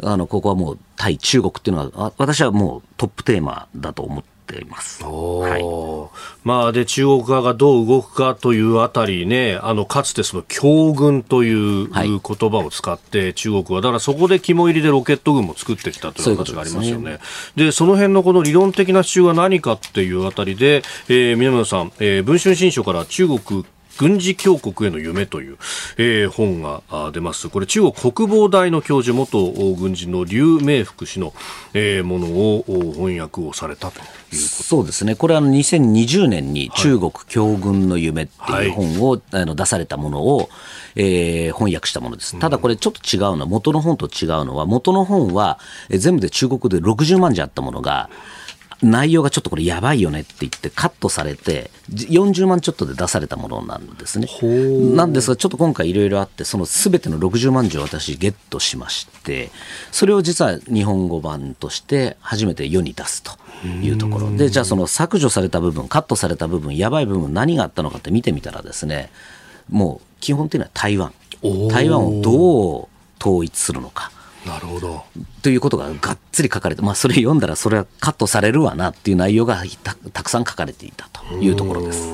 [0.02, 5.02] あのここはもう対中国っていうのは、私はもうトップテーマだと思っています。
[5.04, 5.62] はい、
[6.44, 17.18] まあ、で中国側がどう動くかというあたりね、あのかつてその強軍という言葉を使って、中国は、だからそこで肝入りでロケット軍も作ってきたという話がありますよね。
[17.56, 23.64] で、ね、その辺のこの理論的な主張は何かっていうあたりで、えー、南野さん、えー、文春新書から中国
[23.98, 25.58] 軍事強国への夢という、
[25.96, 27.48] えー、本が出ます。
[27.48, 31.32] これ中国国防大の教授、元軍人の劉明福氏の、
[31.72, 35.14] えー、ものを翻訳をされたというそうですね。
[35.14, 40.48] これは2020年に中国強軍の夢っていう本を、はい、あの出されたものを、
[40.96, 42.38] えー、翻訳したものです。
[42.38, 45.58] ただこれちょっと違うのは、元の本と違うのは、元の本は
[45.90, 48.10] 全部で中国で60万字あったものが、
[48.82, 54.28] 内容がちょっとこれやばいよねって言ってカットされて40万ちょっとで出されたものなんですね。
[54.94, 59.50] なんですがちょっと今回いろいろあってその全ての60万字を私ゲットしまして
[59.92, 63.32] それを実は日本語版として初めて世に出すと
[63.66, 69.10] いうところでじゃあその削除された部分カットされた部分やばい部分何があったのかって見てみたらですね
[69.70, 71.12] もう基本的には台湾。
[71.70, 72.88] 台湾をどう
[73.20, 74.10] 統一するのか
[74.46, 75.04] なるほど。
[75.42, 79.62] ということががっつり書かれて、まあ、それ読んだらそれはカットされるわなっていう内容が
[80.12, 82.12] たくさん書かれていたというところです。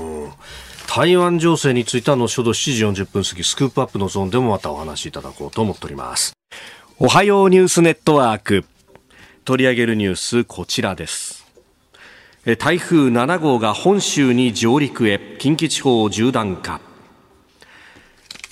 [0.93, 6.33] 台湾情勢については後ほど7時40分過ぎスクープアップのゾーンでもまたお話しいただこうと思っております。
[6.99, 8.65] おはようニュースネットワーク。
[9.45, 11.47] 取り上げるニュースこちらです。
[12.59, 15.37] 台風7号が本州に上陸へ。
[15.39, 16.81] 近畿地方縦断か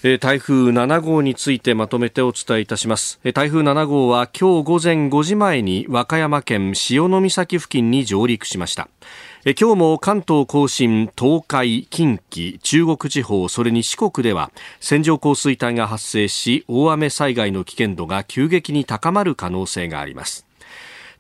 [0.00, 3.18] 台風7号についてまとめてお伝えいたします。
[3.34, 8.88] 台風7号は今日午前5時前に和歌山県潮岬付近に上陸しました。
[9.44, 20.46] 今日も関東甲信、東海、近畿、中国地方、それに四国では線状降水帯が発生し大雨災害の危険度が急激に高まる可能性があります。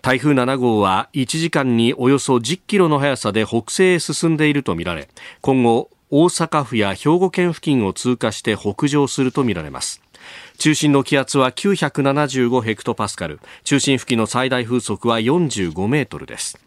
[0.02, 5.08] 台風7号は1時間におよそ10キロの速さで北西へ進んでいるとみられ
[5.40, 10.02] 今後大阪府や兵庫県付近を通過して北上するとみられます。
[10.58, 13.40] 中心の気圧は975ヘクトパスカル。
[13.64, 16.58] 中心付近の最大風速は45メートルです。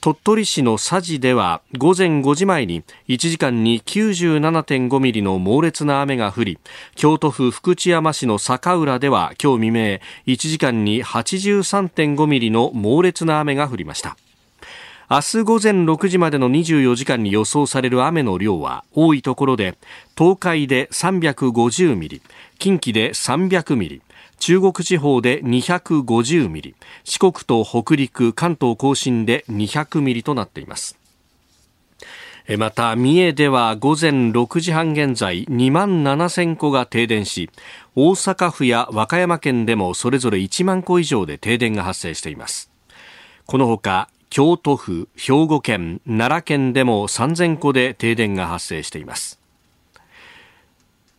[0.00, 6.58] 鳥取市の佐治では午前5時前に1時間に97.5ミリの猛烈な雨が降り
[6.94, 9.80] 京都府福知山市の坂浦では今日未明
[10.26, 14.16] 1時間に83.5ミリの猛烈な雨が降りました。
[15.08, 19.78] 明日午前6時までの24時間に予想される雨の量は多いところで
[20.18, 22.22] 東海で350ミリ
[22.58, 24.02] 近畿で300ミリ
[24.40, 30.98] 中国地方で250ミリ四国と北陸関東甲信で200ミリとなっています。
[32.58, 37.50] また三重では午前6時半現在2万7000戸が停電し
[37.96, 42.70] 大阪府や和歌山県でもそれぞれ1万戸以上で停電が発生しています。
[43.46, 49.38] このほか京都府兵庫県奈良県でも3000戸で停電が発生しています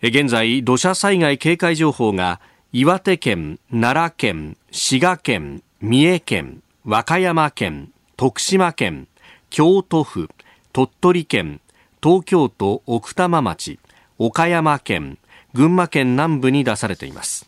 [0.01, 2.39] 現在土砂災害警戒情報が
[2.73, 9.07] 岩手県、奈良県、滋賀県、三重県、和歌山県、徳島県、
[9.49, 10.29] 京都府、
[10.73, 11.61] 鳥取県、
[12.03, 13.79] 東京都奥多摩町、
[14.19, 15.17] 岡山県、
[15.53, 17.47] 群馬県南部に出されています。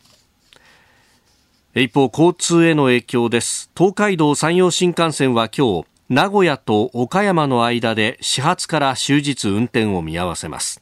[1.75, 3.69] 一方、交通への影響です。
[3.77, 10.81] 東海道山陽新幹線は今日、名古屋と岡山の間で始発から終日運転を見合わせます。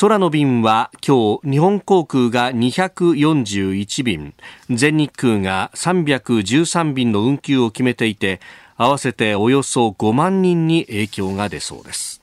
[0.00, 4.34] 空の便は今日日本航空が241便
[4.70, 8.40] 全日空が313便の運休を決めていて
[8.76, 12.19] 合わせておよそ5万人に影響が出そうです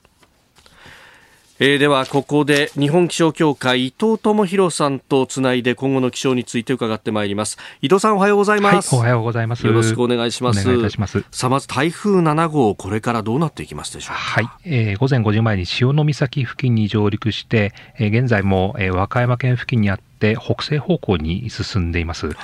[1.60, 7.58] えー、ではここで日本気象協会伊藤智博さんとつないで今後の気象について伺ってまいります。
[7.82, 9.66] 伊藤さんおはようございます、はい、おはようございます。
[9.66, 10.62] よろしくお願いします。
[10.62, 11.26] お願いいたします。
[11.32, 14.22] さあまず台風7号これからどうなっていきますでしょうか？
[14.22, 22.36] はい、えー、午前5時前に潮岬付近に上陸して、えー、現在も、えー、和歌山県付近にあって北西方向に進んでいます、はい、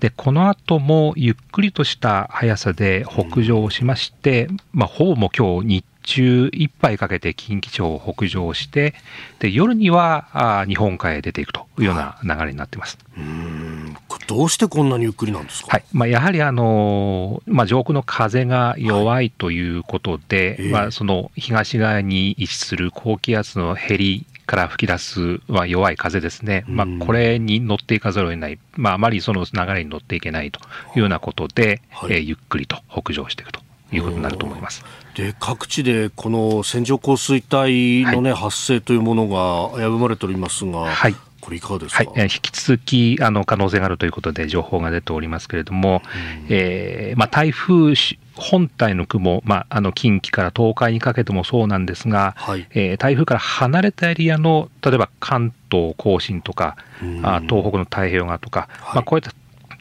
[0.00, 8.94] でこの後もゆっくりとした速さで北上しまして、うん、まあ、ほぼも今日日中いっぱいかけて近畿地方を北上して、
[9.38, 12.98] で夜にはあ日本海へ出ていくというような流れになっています。
[13.16, 13.96] うん。
[14.26, 15.84] どうしてこんなにゆっくりなんですか、はい。
[15.92, 30.62] まあ、やはり、あのまあ、上空の風が弱いということで、はいまあ、その東側に位置する高気圧の減りから吹き出すは弱い風ですね、まあ、これに乗っていかざるを得ない、まあ、あまりその流れに乗っていけないとい
[30.96, 33.60] うようなことで、はい、えー、ゆっくりと北上していくと
[33.92, 34.84] いうことになると思います。
[35.14, 46.00] で各地でこの線状降水帯のね、はい、発生というものが危ぶまれておりますが、はい、これいかがですか、はい、引き続きあの可能性があるということで情報が出ておりますけれども、
[46.48, 47.94] えーまあ、台風
[48.34, 56.76] 本体の雲、まあ、あの近畿から東海にかけてもそうなんですが、はい、えー、台風から離れたエリアの例えば関東甲信とか、
[57.22, 59.32] あ東北の太平洋側とか、はい、まあ、こういった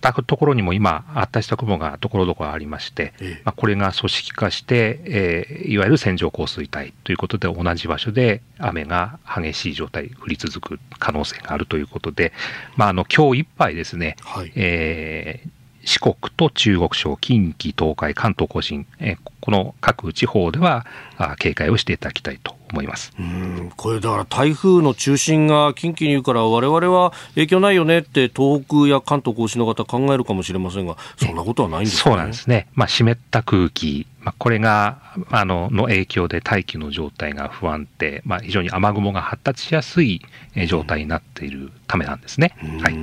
[0.10, 12.34] ったところにも今、発達した雲がところどころありまして、ええ、まあ、これが組織化して、えー、いわゆる線状降水帯ということで、同じ場所で雨が激しい状態、降り続く可能性があるということで、
[12.76, 15.50] まあ、あの今日いっぱいですね、はい、えー
[15.84, 20.86] 四国と中国省、近畿、東海、関東甲信、えこの各地方では
[21.40, 23.14] 警戒をしていただきたいと思います。
[23.20, 40.22] うんこれだから台風の中心が近畿にいるから我々は影響ないよねって東北や関東甲信の方考えるかもしれませんがそんなことはないんですか、ね、そうなんですね、まあ、湿った空気まあ、これがあのの影響で大気の状態が不安定、まあ、非常に雨雲が発達しやすい
[40.68, 42.94] 状態になっているためなんですね、はい、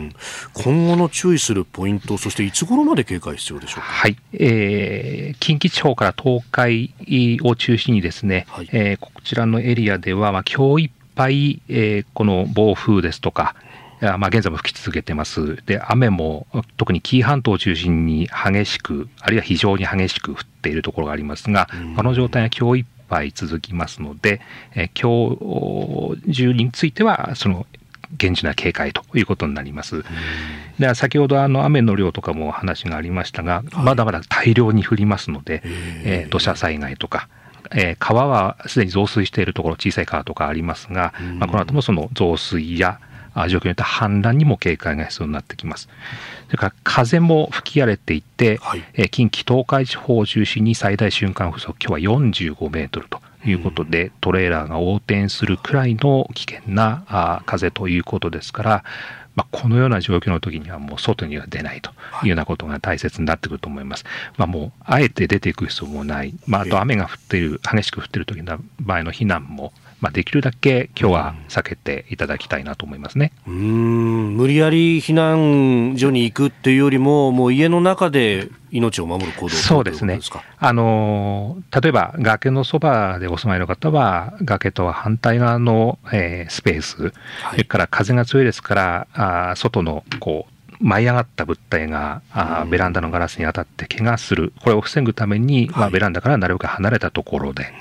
[0.55, 4.17] 今後の注意するポイント、そしていつ頃まで警戒必要でしょうか、はい。
[4.33, 6.95] えー、近畿地方から東海
[7.43, 13.55] を中心にですね、はい、えー、こちらのエリアでは、まあ、今日いっぱい、えー、この暴風ですとか、
[14.01, 15.57] まあ、現在も吹き続けてます。
[15.67, 16.47] で、雨も
[16.77, 24.41] 特に紀伊半島を中心に激しく、あるいは非常に激しく降っているところがありますが、この状態は今日いっぱい続きますので、
[24.75, 27.67] え今日中については、その
[28.17, 30.05] 厳重な警戒ということになります。
[30.79, 35.63] で先ほどあの雨の量とかも話がありましたが、まだまだ大量に降りますので、
[36.05, 37.29] えー、土砂災害とか、
[37.73, 43.01] えー、川はすでに増水しているところ、小さい川とかありますが、まあ、この後もその増水や
[43.47, 45.89] 状況によって氾濫にも警戒が必要になってきます。
[46.47, 58.85] それから風も吹き荒れていて、はい、え近畿、東海地方を中心に最大瞬間風速、今日は45メートルということで、うん、トレーラーが横転するくらいの危険なあ風ということですから、
[59.39, 61.93] まあ、このような状況の時にはもう外には出ないと
[62.25, 64.05] いうようなことが大切になってくると思います。
[64.37, 73.33] まあ、もうあえて出ていく必要もない、まあ、あと雨が降っている、激しく降っている時の場合の避難も、まあ、できるだけ今日は避けていただきたいなと思いますね。
[73.47, 74.37] うん。
[74.37, 80.21] 無理やり避難所に行くっていうよりも、もう家の中で命を守る行動そうですね。
[80.59, 87.13] あの例えば崖のそばでお住まいの方は、崖とは反対側の、えー、スペース、はい、
[87.53, 97.73] それから風が強いですから、あ外のこう舞い上がった物体が、あベランダのガラスに当たって怪我する、これを防ぐために、まあ、ベランダからなるべく離れたところで、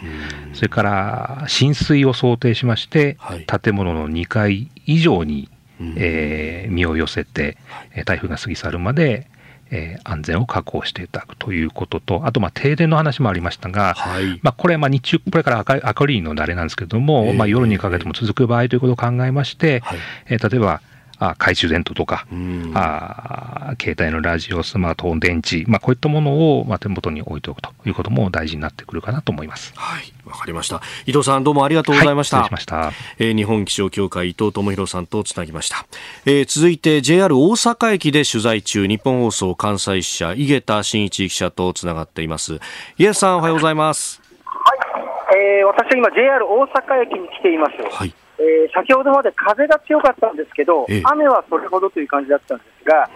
[0.54, 3.18] それから浸水を想定しまして、
[3.62, 7.58] 建物の2階以上に、えー、身を寄せて、
[8.06, 9.28] 台風が過ぎ去るまで、
[9.70, 20.82] えー、安全を確保していただくということと、あとまあ停電の話もありましたが、はい、まあ、これはまあ日中、これから明るいの慣れなんですけれども、えー、まあ、夜にかけても続く場合ということを考えまして、はい、えー、例えば、
[21.20, 22.28] あ懐中電灯とか、
[22.76, 29.74] あ携帯のラジオ、スマートフォン、電池、まあ、こういったものを、まあ、手元に置いておくということも大事になってくるかなと思います。
[29.76, 30.82] はい、わかりました。
[31.06, 32.38] 伊藤さん、どうもありがとうございました。
[32.38, 32.92] はい、しました。
[33.18, 35.86] えー、日本気象協会伊藤智博さんとつなぎました。
[36.26, 42.56] えー、続いて JR 大阪駅で取材中、日本放送関西支社井桁真一記者とつながっています。
[42.98, 44.22] 井桁さん、おはようございます。
[44.46, 47.98] はい、えー、私は今 JR 大阪駅に来ています。
[47.98, 48.14] はい。
[48.40, 53.10] えー、先ほどまで風が強かったんですけど、雨はそれほどという感じだったんですが、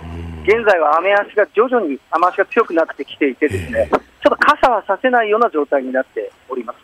[0.43, 6.77] 現在は雨足が徐々に雨足が強くなってきていて、ですね、ちょっと傘はさせないような状態になっております。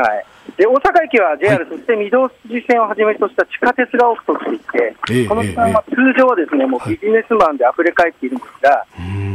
[0.00, 8.86] はいで大阪駅は JR、はい、そして御堂筋線をはじめとした地下鉄が多く通っていて、えー、この時間は通常はですね、もうビジネスマンで溢れ返っているんですが、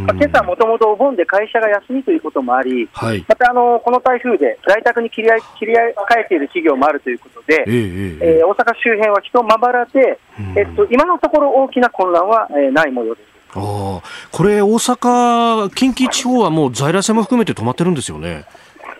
[0.07, 5.80] まあ、今朝はもともとお盆で会社が休みということもあり、はい、またあのこの台風で在宅に切り切り替
[6.20, 10.20] えている企業もあるということで、えー、えー、大阪周辺は人まばらで、
[10.55, 13.32] えっと、今のところ大きな混乱は、えー、ない模様です。
[13.53, 14.01] あ
[14.32, 18.45] これ、大阪、近畿地方はもう在来線も含めて止まってるんですよね。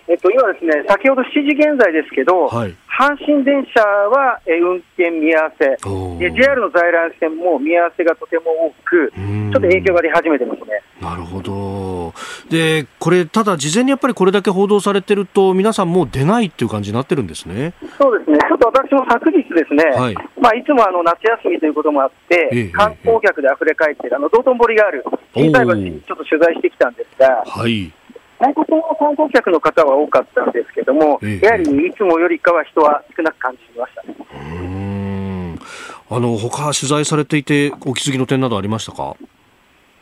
[0.08, 5.76] えっと、今ですね、先ほど7時現在ですけど、はい、阪神電車は、え運転見合わせ、
[6.30, 10.82] JR の在来線も見合わせがとても多く、ちょっと影響が出始めてますね。
[11.00, 12.12] なるほど。
[12.50, 17.72] で、これ、ただ、事前にやっぱりこれだけ報道されてると、皆さんもう出ないっていう感じになってるんですね。
[17.98, 18.38] そうですね。
[18.38, 27.92] ちょっと私も昨日ですね、はい、まあ、いつもあの夏休みということもあって、ええ、観光客で溢れ返っている、あの、道頓堀がある小さい場所にちょっと取材してきたんですが、はい。
[28.42, 34.16] 外国の観光客の方は多かったんですけども、ええ、やはりいつもよりかは人は少なく感じましたね。
[34.34, 35.58] うん
[36.10, 39.14] あの他取材されていて、お気づきの点などありましたか？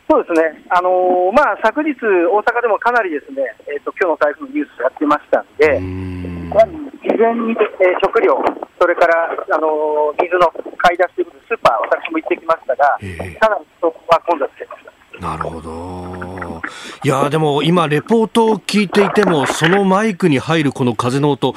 [0.08, 2.02] そうですね、あのー、まあ、昨日、大
[2.42, 6.56] 阪でもかなりですね、えーと、今日の台風のニュースやってましたんで、ん事
[7.14, 8.42] 前に、えー、食料、
[8.80, 14.84] それから、あのー、水の買い出しということで、スーパー、私も行ってきましたが、えー、かなりそこは混雑してまし
[15.20, 15.28] た。
[15.28, 16.19] なるほど。
[17.04, 21.54] いやでも今、レポートを聞いていても、そのマイクに入るこの風の音、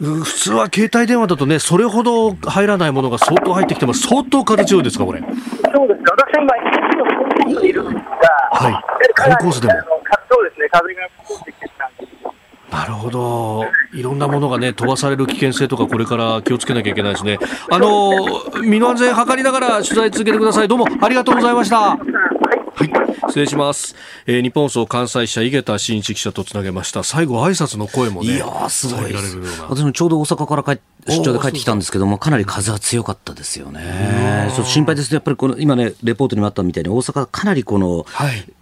[0.00, 5.20] 普通は携帯電話だとね、それほど入らないものが相当入ってきてます、相当風強いですか、これ。
[5.20, 8.10] そうですか、私は今、一部のコンコースにいるんですが、
[8.52, 9.74] はい、コンコースでも。
[10.30, 12.10] そうですね、風が吹こてきてたんです。
[12.70, 13.66] なるほど。
[13.92, 17.38] いろんなものがね、飛ばされる危険性とか、これから気をつけなきゃいけないですね。
[17.68, 18.12] あの、
[18.62, 20.68] 身の安全図りながら取材続けてください。
[20.68, 21.98] どうもありがとうございました。
[23.20, 23.94] はい、失礼します。
[24.26, 27.02] えー、日本放送関西社井桁真一記者とつなげました。
[27.02, 29.12] 最後挨拶の声もね、いやすごい。
[29.68, 34.50] 私もちょうど大阪から帰出張で帰ってきたんですけども、かなり風は強かったですよね。
[34.50, 35.12] ちょっと心配です。
[35.14, 38.52] やっぱりこの今ねレポートにもあったみたいに大阪かなりこの、はい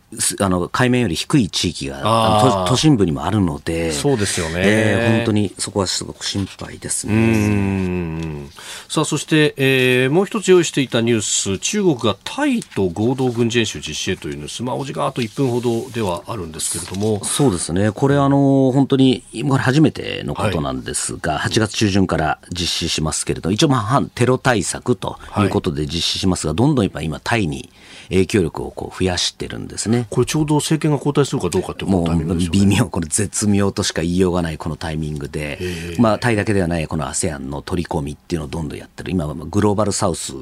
[0.41, 8.49] あの海面より低い地域が都心部にもあるので、そうですよね、えー、本当にそこはすごく心配ですね。
[8.89, 27.71] さあ、そして、えー、もう一つ用意していたニュース、中国がタイと合同軍事演習実施へというニュース、まあ、お時間あと1分ほどではあるんですけれども、そうですね、これ、あの本当に今初めてのことなんですが、はい、8月中旬から実施しますけれど、一応、まあ、反テロ対策ということで実施しますが、はい、どんどん今、タイに
[28.09, 29.99] 影響力をこう増やしてるんですね。
[29.99, 30.07] ね。
[30.11, 35.59] これちょうど政権が交代するかどうかっていうもう微妙、これ絶妙としか言いようがないこのタイミングで、
[35.99, 39.11] まあタイだけではないこの ASEAN の取り込みっていうのをどんどんやってる。
[39.11, 40.33] 今はグローバルサウス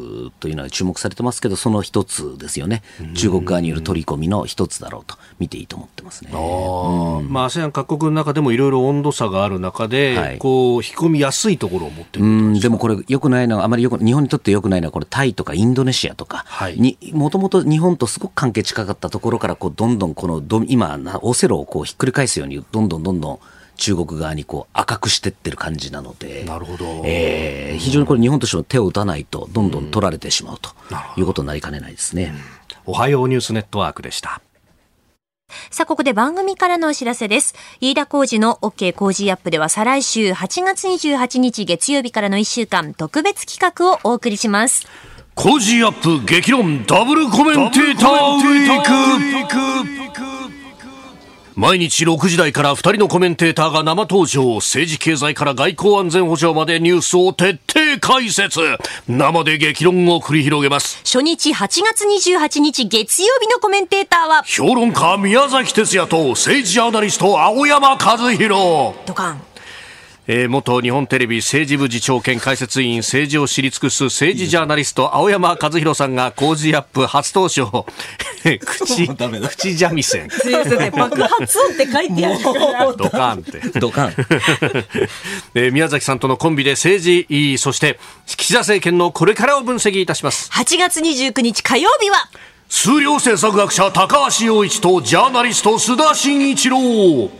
[0.40, 2.82] というのは注目されてますけど、その一つですよね。
[3.14, 6.30] 中国側による取り込みの一つだろうと見ていいと思ってますね。
[6.32, 16.44] あまあ ASEAN 各国の中でもいろいろ温度差がある中で、はい、こう引き込みやすいところを持ってるうんでもこれよくないのはあまりよく日本にとってよくないのはこれタイとかインドネシアとか
[16.76, 23.38] にもともと日本とすごく関係近かったところからこうどんどんこのど今オセロをこうひっくり返すようにどんどんどんどん
[23.76, 30.70] 中国側にこう赤くしてってる感じなので、なるほどえー、非常にこれ、日本としても手を打たないと、どんどん取られてしまうと
[31.18, 32.34] いうことになりかねないですね。
[32.86, 34.40] おはようニュースネットワークでした。
[35.70, 37.54] さあ、ここで番組からのお知らせです。
[37.80, 44.86] 飯田浩二の OK 工事アップでは再来週8月28日月曜日からの1週間特別企画をお送りします。
[45.36, 48.82] 工事アップ激論ダブルコメンテーターウィー
[49.46, 49.56] ク。
[51.54, 58.60] 毎日6時台から2人のコメンテーターが生登場政治経済から外交安全保障までニュースを徹底解説。
[59.08, 61.00] 生で激論を繰り広げます。
[61.04, 68.94] 初日8月28日月曜日のコメンテーターは評論家宮崎哲也と政治ジャーナリスト青山和弘。
[69.04, 69.42] ドカン
[70.28, 77.86] えー、元日本テレビ政治部次長兼解説員政治を知り尽くす政治ジャーナリスト青山和弘さんが工事アップ初登場。
[78.64, 80.28] 口 口三味線。
[80.30, 82.92] すいません爆発音って書いてあるから。
[82.92, 83.60] ドカンって。
[83.78, 84.14] ドカン、
[85.54, 90.50] えー、宮崎さんとのコンビで政治そして岸田政権のこれからを分析いたします。
[90.52, 92.28] 8月29日火曜日は
[92.68, 97.30] 数量政策学者高橋洋一とジャーナリスト須田慎一郎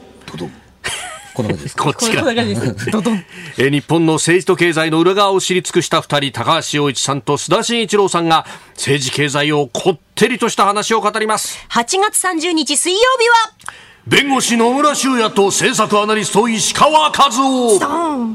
[1.37, 1.77] こんな感じです。
[1.77, 2.25] こっちか。
[3.59, 11.59] え日本の政治と経済の裏側を知り尽くした二人、高橋洋一さんと須田慎一郎さんが、政治経済をこってりとした話を語ります。
[11.69, 13.75] 8月30日水曜日は、
[14.07, 17.79] 弁護士野村修也と政策アナリスト石川和夫。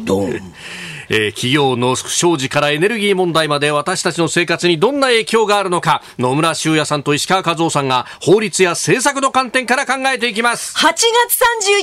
[0.05, 0.53] ドン。
[1.13, 6.01] えー、企業の不祥事からエネルギー問題まで私たちの生活にどんな影響があるのか。
[6.17, 10.73] 野村修也さんと石川和夫さんが法律や政策の観点から考えていきます。
[10.77, 11.03] 8月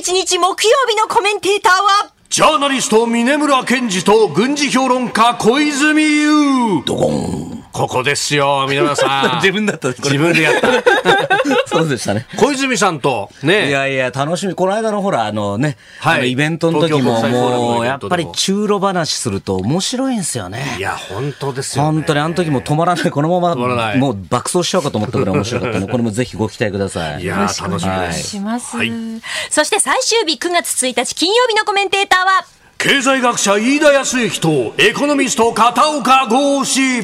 [0.07, 2.11] 31日木曜日のコメンテーターは？
[2.29, 9.35] ジャーナリスト峰村健二と軍事評論家小泉悠ドゴンここですよ、皆村さん。
[9.41, 10.67] 自分だった自分でやった。
[11.67, 12.25] そうでしたね。
[12.37, 13.69] 小泉さんと、ね。
[13.69, 14.55] いやいや、楽しみ。
[14.55, 20.75] この間のほら、あのね、はい、あのイベントの時も、もう、やっぱり中路話すると面白いんですよね。
[20.77, 21.91] いや、本当ですよ、ね。
[21.91, 23.11] 本当に、あの時も止まらない。
[23.11, 23.55] このまま、
[23.95, 27.23] もう爆走しちゃうかと思ったぐらい面白かったので、 これもぜひご期待ください。
[27.23, 27.85] いや、楽しみです。
[27.85, 28.77] お願いします。
[28.77, 28.91] はい、
[29.49, 37.03] そして最終日9月1日金曜日のコメンテーターは、経済学者飯田康之とエコノミスト片岡剛志。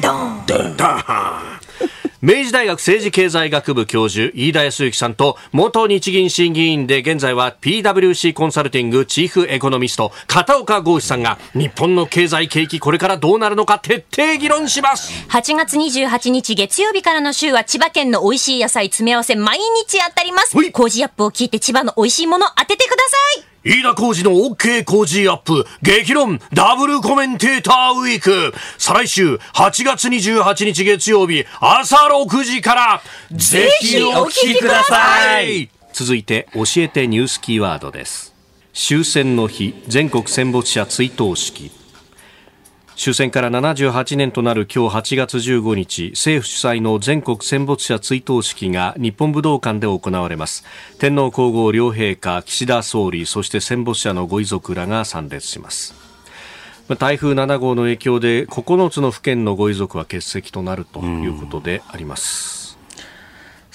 [2.22, 15.12] 明治大学政治経済学部教授飯田康之さんと元日銀審議員で現在は PWC コンサルティングチーフエコノミスト片岡剛志さんが日本の経済景気これからどうなるのか徹底議論します。
[15.28, 20.56] 8月28日月曜日からの週は千葉県の美味しい野菜詰め合わせ毎日当たります。
[20.72, 22.96] 工事アップを聞いて千葉の美味しいもの当ててくだ
[23.36, 25.66] さい飯田浩二の OK 工事アップ。
[25.82, 26.40] 激論。
[26.52, 28.54] ダブルコメンテーターウィーク。
[28.78, 33.02] 再来週8月28日月曜日朝6時から。
[33.32, 35.68] ぜひお聞きください。
[35.92, 38.32] 続いて教えてニュースキーワードです。
[38.72, 41.72] 終戦の日全国戦没者追悼式。
[42.96, 50.64] 終戦から78年となる今日8月15日政府主催の全国戦没者追悼式が日本武道館で行われます。
[50.98, 55.94] 天皇皇后両陛下岸田総理そして戦没者のご遺族らが参列します。
[56.98, 62.65] 台風7号の影響で9つの府県のご遺族は欠席となるということであります、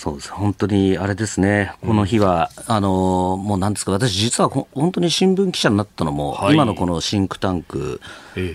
[0.01, 0.31] そうです。
[0.31, 8.01] 本当にあれですね、この日は、うん、あのもうなんですか、私、実は本当に新聞記者になったのも、はい、今のこのシンクタンク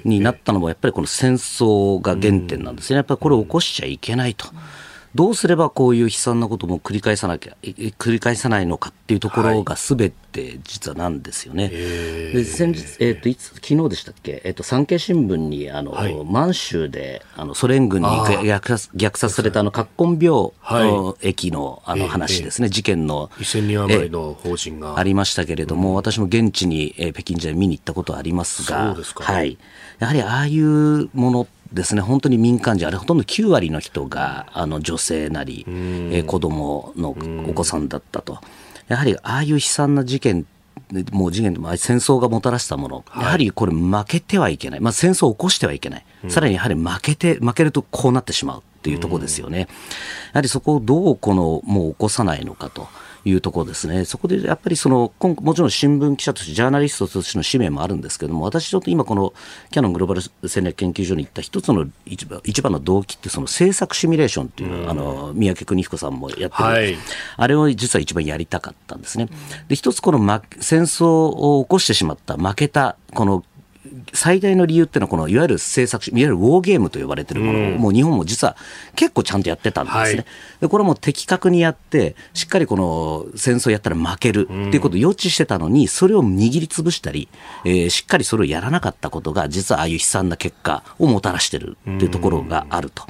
[0.04, 4.48] になったのも、やっぱりこの戦争が原点なんですね、やっぱりこれを起こしちゃいけないと。
[5.16, 11.64] どうすればこういう悲惨なことも繰り返さなきゃ、繰り返さないのかっていうところがすべて実はなんですよね。
[11.64, 20.50] はい、で先日、えっ、ー、と、いつ、昨日でしたっけ、えっ、ー、と、産経新聞に、あの、はい、満州で、あの、ソ連軍に虐殺虐殺されたあの、葛根病
[21.22, 23.28] 駅の、あの話ですね、事件の。
[23.38, 24.98] 1000人余りの方針が。
[24.98, 29.56] ありましたけれども、うん、私も現地に、えー、北京時代見に行ったことありますが、はい。
[29.98, 37.16] やはりああいうものですね本当に民間人あれほとんど9割の人があの女性なり、えー、子供の
[37.48, 38.38] お子さんだったと
[38.88, 40.44] やはりああいう悲惨な事件っ
[41.12, 44.80] もう次元でも戦争がもたらしたもの、やはりこれ負けてはいけない。
[44.80, 46.04] まあ戦争を起こしてはいけない。
[46.28, 49.60] さらにやはり負けて、負けるとこうなってしまうっていうところですよね。
[49.60, 49.66] や
[50.34, 52.86] はりそこをどうこの、もう起こさないのかと。
[53.28, 59.34] いうところですね、そこでやっぱりそのもちろん新聞記者として、ジャーナリストとしての使命もあるんですけれども、私、ちょっと今、この
[59.72, 66.96] キャノングローバル戦略研究所に行った一つの一番一番の動機って、その政策シミュレーションっていうの、あの三宅邦彦さんもやってる、はい、
[67.36, 69.28] あれを実は一番やりたかったんですね。
[69.66, 73.44] で一つこの、ま、戦争を起こしてしまった、負けた、この
[74.12, 78.56] 最大の理由っていうのは、このいわゆる政策、いわゆるウォーゲームと呼ばれてるものを、うん、もう日本も実は
[78.94, 80.00] 結構ちゃんとやってたんですね。
[80.00, 80.24] はい、
[80.60, 87.28] でこれも的確にやって、しっかりこの戦争やったら負けるっていうことを予知してたのに、それを握りつぶしたり、
[87.64, 93.04] えー、しっかりそれをやらなかったことが、実はああいう悲惨な結果をもたらしてるっていうところがあると。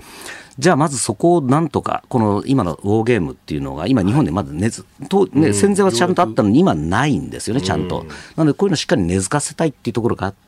[0.58, 8.06] じゃあまずそこをなんとか、この今のウォーゲームっていうのが、今、日本でまだ根ず、とね、戦前はちゃんとあったのに、今ないんですよね、ちゃんと。
[8.36, 10.45] なので、こういうのをしっかり根付かせたいっていうところがあって、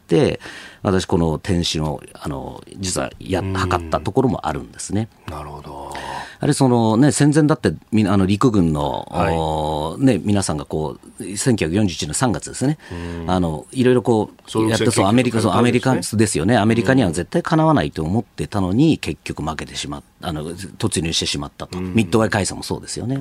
[0.83, 5.09] 私、この転身を、あの、実はや、図ったところもあるんですね。
[5.29, 5.95] なるほど。
[6.41, 12.79] あれその、ね、戦前だってみあの陸軍の、はい、ね、皆さんがこう1941年3月ですね、
[13.27, 23.21] あのいろいろこうやってそうアメリカそうアメリカですよね、アメリカには絶対かなわないと思ってたのに、結局負けてしまったあの突入してしまったと、ミッドウェイ解散もそうですよね。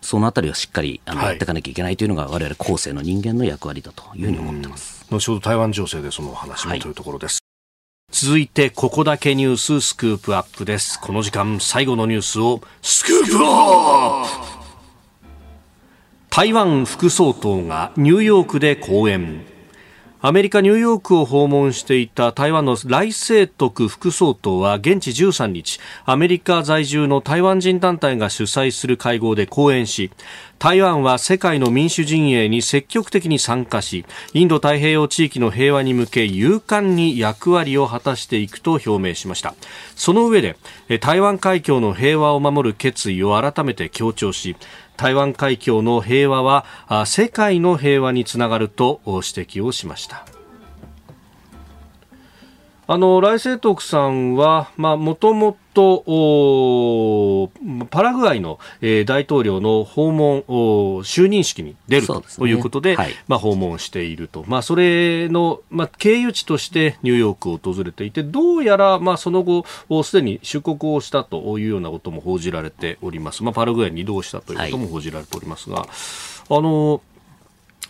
[0.00, 4.91] そのあたりはしっかりあの、やっていかなきゃいけないというのが、われわれ後世の人間の役割だというふうに思ってます。
[5.16, 7.38] 後ほど台湾情勢でその話もというところです。
[8.10, 11.00] 続いてここだけニューススクープアップです。
[11.00, 14.62] この時間最後のニュースをスクープアップ。
[16.28, 19.44] 台湾副総統がニューヨークで講演
[20.24, 30.12] アメリカ・ニューヨークを訪問していた台湾の来清徳副総統は現地13日アメリカ在住の台湾人団体が主催する会合で講演し
[30.62, 39.56] 台湾は世界の民主陣営に積極的に参加しインド太平洋地域の平和に向け勇敢に役割を果たしていくと表明しました。
[39.96, 40.56] その上で
[41.00, 44.54] 台湾海峡の平和を守る決意を改めて強調し
[45.02, 46.64] 台湾海峡の平和は
[47.06, 50.24] 世界の平和につながると指摘をしました。
[52.92, 57.48] あの来清徳さんはもともと
[57.88, 69.64] パラグアイの、えー、大統領の訪問就任式に出るということで、ねはい、まあ、訪問していると、まあ、それの、まあ、経由地としてニューヨークを訪れていてどうやら、まあ、その後
[70.02, 77.00] すでに出国をしたというようなことも報じられております、まあ、パラグアイに移動したということも報じられておりますが、はい、あの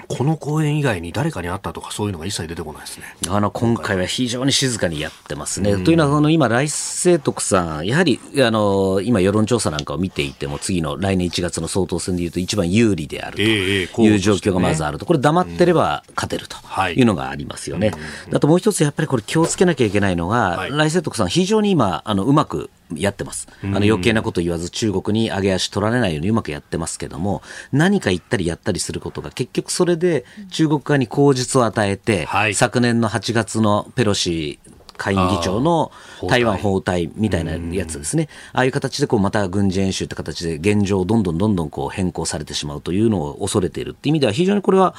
[0.09, 3.14] この公演以外に誰かに会ったとかそういうのが一切出てこないですね。
[3.28, 5.76] あの今回は非常に静かにやってますね。
[5.84, 16.57] というのは、の今、来清徳さん、やはりあの今、世論調査なんかを見ていても、次の来年1月の総統選でいうと、一番有利であるという状況がまずあると、これ、黙ってれば勝てると
[16.90, 17.93] いうのがありますよね。
[18.32, 23.49] あともう一つ、やっぱりこれ、気をつけなきゃいけないのが、来清徳さん、非常に今、あのうまくやってます。
[23.62, 34.59] あの余計なこと言わず中国に上げ足取られないようにうまくやってますけども、何か言ったりやったりすることが結局それで中国側に口実を与えて、はい、昨年の8月のペロシ
[34.97, 35.90] 下院議長の
[36.28, 44.95] 台湾包帯みたいなやつですね、ああいう形でこうまた軍事演習って形で現状をどんどんどんどんこう変更されてしまうというのを恐れているっていう意味では、非常にこれは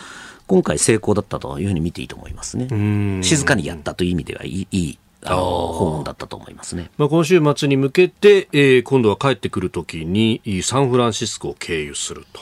[0.47, 3.23] 今回成功だったというふうに見ていいと思いますね。
[3.23, 12.41] 静かにやったという意味ではいいあの訪問だったと思いますね、まあ、今週末に向けて、えー、今度は帰ってくるときにサンフランシスコを経由すると。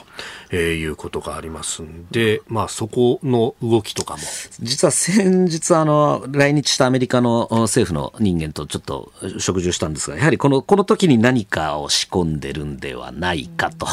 [0.54, 4.20] えー、いうことがありますんで、まあ、そこの動きとかも
[4.60, 13.88] 実は先日あの、来日したアメリカの政府の人間とちょっと食事をしたんですが、やはりこのこの時に何かを仕込んでるんではないかと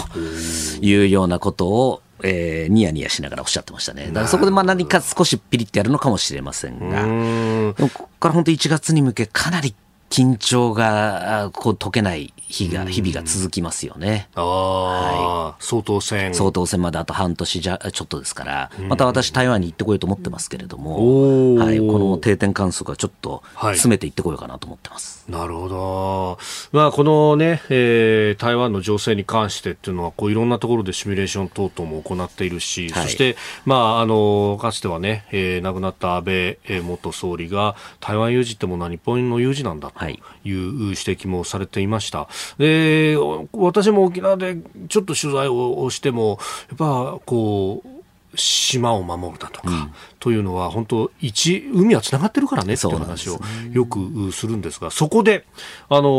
[0.80, 4.07] いうようなことを、えー、ニヤニヤしながらおっしゃってましたね。
[4.09, 9.75] だからそこでまあ何か少しピリッとやるのかもしれませんが、でもここから本当1月に向けかなり
[10.11, 14.29] 緊張がこう解けない日が、日々が続きますよね。
[14.35, 16.35] ああ、はい、総統選。
[16.35, 25.27] 総統選まであと半年じゃちょっとですから、また私台湾に行ってこようと思ってますけれども、はい、この定点観測はちょっと詰めていってこようかなと思ってます。
[25.31, 26.39] はい、なるほど。
[26.73, 33.37] まあ、このね、えー、台湾の情勢に関してっていうのは、こういろんなところでシミュレーション等々も行っているし、はい、そして、
[33.67, 42.29] まあ、あの、かつてはね、えー、亡くなった安倍元総理が、台湾有事ってものは日本の有事なんだという指摘もされていました。
[42.59, 43.16] で
[43.53, 44.57] 私も沖縄で
[44.89, 47.99] ちょっと取材をしてもやっぱこう
[48.34, 53.41] 島を守るだとか、うん、というのは本当一海はつながってるからねっていう話を
[53.72, 55.45] よくするんですがそこで
[55.89, 56.11] あの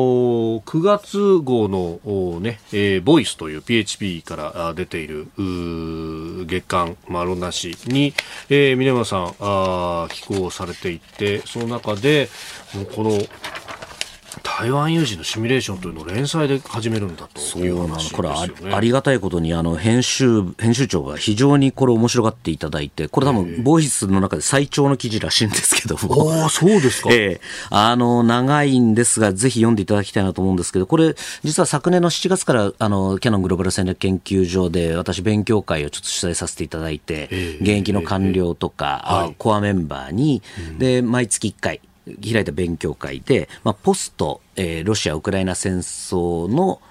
[0.61, 5.27] 9月号のね、えー、ボイスという PHP から出ている
[6.47, 8.13] 月間、まあ、ロンダン市に、
[8.49, 12.29] えー、峰山さんあ寄港されていてその中で
[12.95, 13.11] この
[14.43, 26.43] 台湾有事のシミュレーションというのを連載で始めるんだという話、ね、これあありがたいことにあの編集編集長が非常にこれ面白がっていただいてこれ多分ボイスの中で最長の記事らしいんですけども。
[26.45, 27.41] あそうですか、 ええ。
[27.69, 37.29] あの長いんですがぜひ読んでいただきたいなと思うんですけどこれ実は昨年の7月からあのキャノングローバル戦略研究所で私勉強会をちょっと取材させていただいて、
[37.61, 40.41] 現役の官僚とか、コアメンバーに、
[40.77, 46.81] で毎月1回開いた勉強会で、まあ、ポスト、えー、ロシア・ウクライナ戦争の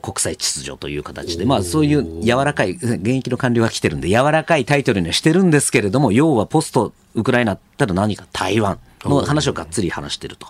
[0.00, 8.78] 国際秩序という形で、まあ、そういう柔らかい、 現役の官僚が来てるんで、柔らかいタイトルにはしてるんですけれども、要はポストウクライナったら何か台湾。
[9.04, 10.46] の話をがっつり話していると。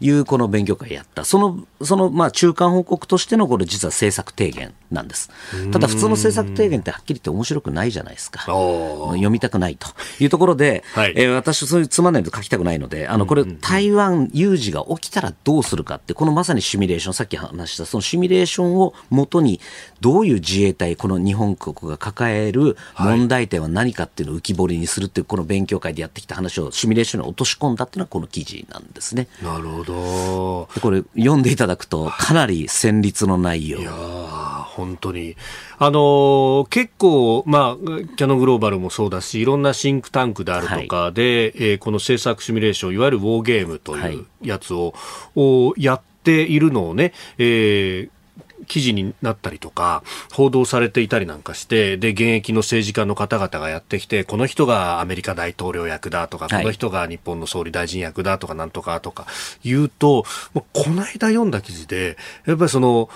[0.00, 0.10] い。
[0.10, 5.30] うこの勉強会やった、そのそのまあ中間報告としてのこれ、実は政策提言なんです。
[5.72, 9.88] ただ、普通の政策提言ってはっきり言って面白くないじゃないですか、読みたくないと
[10.20, 19.60] いうところで、はい、えー、私、そういうつまんないと書きたくないので、あのこれ、台湾有事が起きたらどうするかって、このまさにシミュレーション、さっき話した、そのシミュレーションをもとに、
[20.00, 29.28] どういう自衛隊、この日本国が抱える問題点は何かっていうのを浮き彫りにするっていう、この勉強会でやってきた話をシミュレーションに落とし込んだっていうのは、この記事なんですね。
[29.42, 30.68] なるほど。
[30.80, 33.78] これ、読んでいただくと、かなり戦慄の内容。
[33.80, 35.36] いや本当に。
[35.78, 37.84] あのー、結構、まあ、
[38.16, 44.94] キャノングローバルもそうだし、いろんなシンクタンクであるとかで、はい、えー、この制作シミュレーション、いわゆるウォーゲームというやつを、
[45.34, 48.10] はい、やっているのをね、えー、
[48.66, 50.02] 記事になったりとか、
[50.32, 59.26] 報道されていたりなんかして、で、現役の政治家の方々がやってきて、この人がアメリカ大統領役だとか、この人が日本の総理大臣役だとか、なんとかとか
[59.64, 60.24] 言うと、
[60.72, 63.08] この間読んだ記事で、やっぱりその、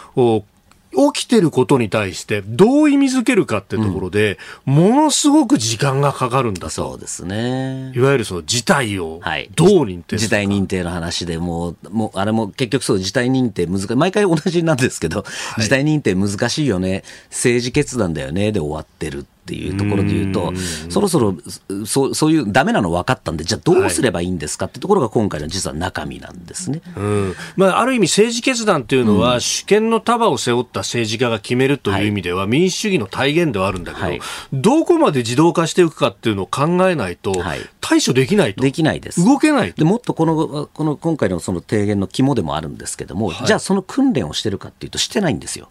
[0.92, 6.70] 起きてることに対してどう意味づけるかってところで、うん、ものすごく時間がかかるんだと。
[6.70, 7.92] そうですね。
[7.94, 9.20] いわゆるその事態を
[9.54, 13.94] どう認定するか、はい、事態認定の話でもう、もうあれも結局そう事態認定難しい。
[13.94, 15.24] 毎回同じなんですけど、は
[15.58, 17.04] い、事態認定難しいよね。
[17.30, 18.52] 政治決断だよね。
[18.52, 19.20] で終わってる。
[19.20, 20.52] っていうところで言うと、
[20.88, 21.36] そろそろ
[21.84, 24.66] そうそういうダメなの分かったんで、じゃあどうすればいいんですか？
[24.66, 27.34] ってところが今回の実は中身なんですね、うん。
[27.56, 34.20] まあ、ある意味、政治決断というのは、うん、主権の束を背負った政治家が決めるという意味では、民主主義の体現ではあるんだけど、はい、
[34.52, 37.32] どこまで自動化していくかっていうのを考えないと、
[37.80, 38.62] 対処できないと。
[38.62, 39.24] できないです。
[39.24, 45.68] 動けないでもっとこのこの今回のその提言の肝でもあるんですけども、はい、じゃあその訓練をしてるかっていうと、してないんですよ。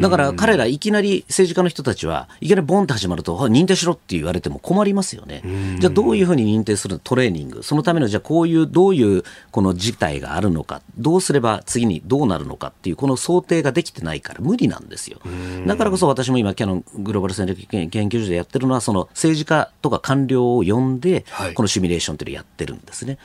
[0.00, 5.42] だから彼ら、いきなり政治家の人たちは、いきなりボンって始まると、認定しろって言われても困りますよね。
[5.78, 15.18] じゃあどういうふうに認定するトレーニング、そのためのじゃあこういうどういうこの事態があるのか、どうすれば次にどうなるのかっていうこの想定ができてないから無理なんですよ。
[15.66, 23.18] だからこそ私も今キャノングローバル戦略研究所でやってるのはその政治家とか官僚を呼んでこのシミュレーションっていうのをやってるんですね。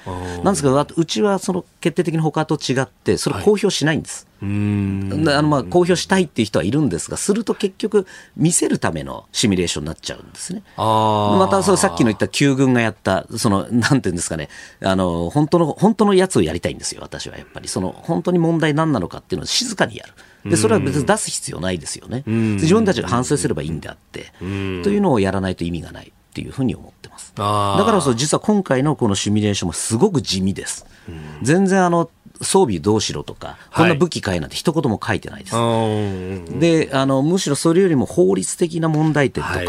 [0.44, 4.24] なんですけどうちはその決定的に他と違ってそれ公表しないんです。
[4.24, 5.26] はいうん。
[5.28, 10.64] あのまあ公表したいっていう人はいるんですが、すると結局、見せるためのシミュレーションになっちゃうんですね。
[10.78, 14.50] またそさっきの言った旧軍がやった、そのなんていうんですかね、
[14.84, 17.38] あの本当の本当のやつをやりたいんですよ、私は。
[17.38, 20.14] やっぱり、その本当に問題何なのかっていうのを静かにやる。
[20.50, 22.24] でそれは別に出す必要ないですよね。
[22.26, 27.34] 自分たちが反省すればいいんであって、というのをやらないと意味がないっていうふうに思ってます。
[27.36, 30.86] だからこそ実は今回のこのシミュレーションもすごく地味です。
[31.44, 32.10] 全然あの
[32.42, 35.56] 装備どうしろとか、こんな武器買えなんて一言も書いてないです。
[35.56, 35.62] は
[36.56, 39.66] い、であのむしろそれよりも法律的な問題点とか、はい、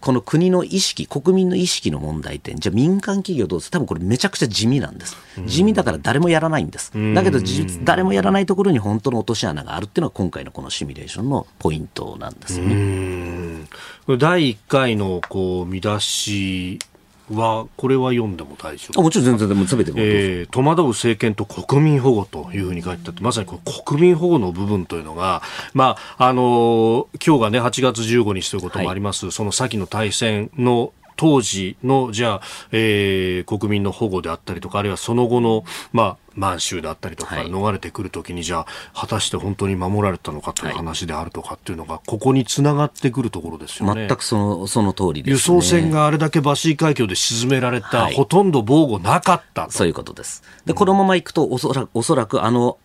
[0.00, 5.16] この国の意識、国民の意識の問題点、じゃあ民間企業どうす多分これめちゃくちゃ地味なんです。
[5.46, 6.92] 地味だから誰もやらないんです。
[7.14, 7.40] だけど
[7.84, 13.66] 誰もやらないところに本当の落とし穴があるっていうのは今回のこのシミュレーションのポイントなんですね。
[14.18, 16.78] 第1回のこう見出し
[17.30, 19.02] は、これは読んでも大丈夫。
[19.02, 25.42] もちろん全然でも全てえー、戸惑う政権と国民保護というふうに書いてあって、まさにこ国民保護の部分というのが、
[25.74, 32.40] まあ、あのー、今日がね、8月15日ということもあります、はい、その先の大戦の当時の、じゃあ、
[32.72, 38.66] えー、国民の保護であったりとか、あるいはその後の、まあ、満州であったりとか、逃れてくるときに、じゃあ、
[38.98, 44.06] 果たして本当に守られたのかという話であるとかっていうのが、ここにつながってくるところですよね。
[44.08, 50.42] 全くその、その通りです、ね、輸送船があれだけバシー海峡で沈められた、はい、ほとんど防護なかったそういうことです。
[50.64, 52.78] で、このままいくと、おそらく、おそらくあの、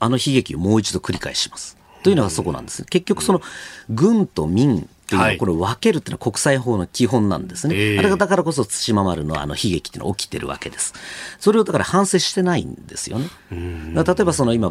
[0.00, 1.76] あの悲劇をもう一度繰り返します。
[2.02, 2.84] というのがそこなんです。
[2.84, 3.40] 結局その
[3.88, 7.96] 軍と民っていうのは、これ分けるっていうのは国際法の基本なんですね。
[7.96, 10.94] あれがだからこそ対馬丸のあの悲劇っていうのは起きてるわけです。
[11.38, 13.28] それをだから反省してないんですよね。
[13.50, 14.66] 例えばその今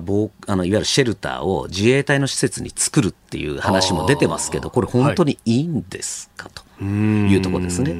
[0.48, 6.50] あのいわゆるシェルターを自衛隊の施設に作るっていう話も出てますけど、これ本当にいいんですか？
[6.54, 6.64] と。
[6.84, 7.94] いうところですね。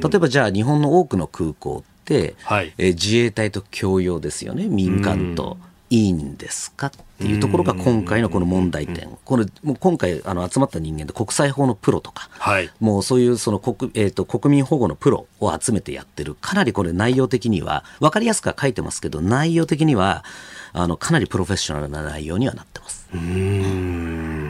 [0.00, 5.58] 例えばじゃあ日本の多くの空港って、はい、え自衛隊と共用ですよね民間と。
[5.90, 6.90] いいんですか？
[7.22, 20.24] っていうところが今回のこの問題点、これもう今回あの集まった人間で国際法のプロとか、はい、もうそういうその国,、えーと、国民保護のプロを集めてやってる、かなりこれ内容的には、分かりやすくは書いてますけど、内容的には
[20.72, 23.08] あのかなりプロフェッショナルな内容にはなってます。
[23.14, 24.41] うん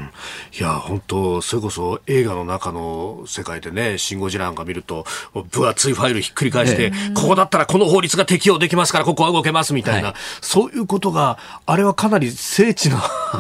[0.59, 5.07] いや本当それこそ映画の中の世界でね「シン・ゴジラ」なんか見ると
[5.51, 12.99] 分厚いファイルひっくり返して、ここだったらこの法律が適用できますからここは動けますみたいな、はい、そういうことがあれはかなり精緻な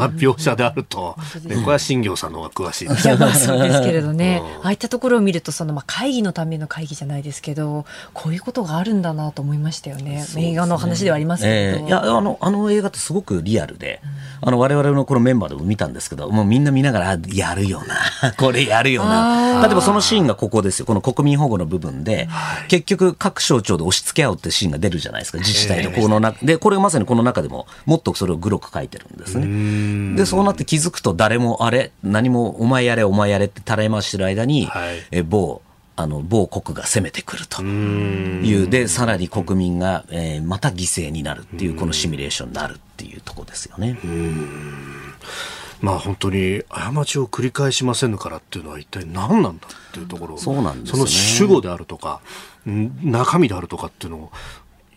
[0.09, 3.07] 描写であると、ね、これは新業さんの方が詳しいです。
[3.07, 7.85] いやまあそうですけれどね、うん、ああいったところを見るとその、まあ、会議のための会議じゃないですけど
[8.15, 14.01] こういうことがあるんだなと思いましたよね、ね、映画の話ではありますけど、えー、いやあのあの映画ってすごくリアルで、
[14.43, 18.33] うん、あの我々のこのメンバーでも見たんですけどもうみんな見ながらやるよな。
[18.33, 19.63] これやるよな。
[19.67, 20.87] 例えばそのシーンがここですよ。
[20.87, 25.39] この国民保護の部分で、はい、結局各省庁で押し付け合うってシーンが出るじゃないですか。
[25.39, 30.17] 自治体でこの中でこれまさにこの中でももっとそれをグロく書いてるんですね。
[30.17, 35.63] でそうなって気づくと誰もあれ何もお前やれお前やれってたらい回してる間に、はい、え某
[35.95, 37.63] あの某国が攻めてくると。
[37.63, 38.69] いう。
[38.69, 43.99] でさらに国民が、えー、また犠牲になるっていうこのシミュレーションになるっていうところですよね。
[45.83, 52.20] まあ本当に過ちを繰り返しませんからっていうのは一体何なんだっていうところそうなんです、ね、その主語であるとか
[52.64, 54.33] 中身であるとかっていうのを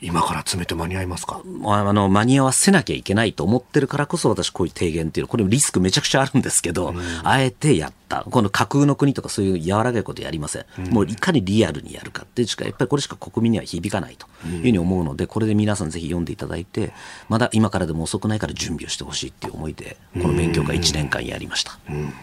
[0.06, 1.42] 今から詰めて間に合いますか？
[1.44, 8.24] あの間に合わせなきゃいけないと思ってるからこそ私こういう提言っていうのこれリスクめちゃくちゃあるんですけど、うん、あえてやった。
[8.24, 14.28] この架空の国とかそういう柔らかいことやりません、うん、もういかにリアルにやるかっていうしかやっぱりこれしか国民には響かないと。
[14.46, 16.94] いうふうに思うのでこれで皆さんぜひ読んでいただいて
[17.30, 22.14] まだ今からでも遅くないから準備をしてほしいっていう思いでこの勉強会1年間やりました、うん。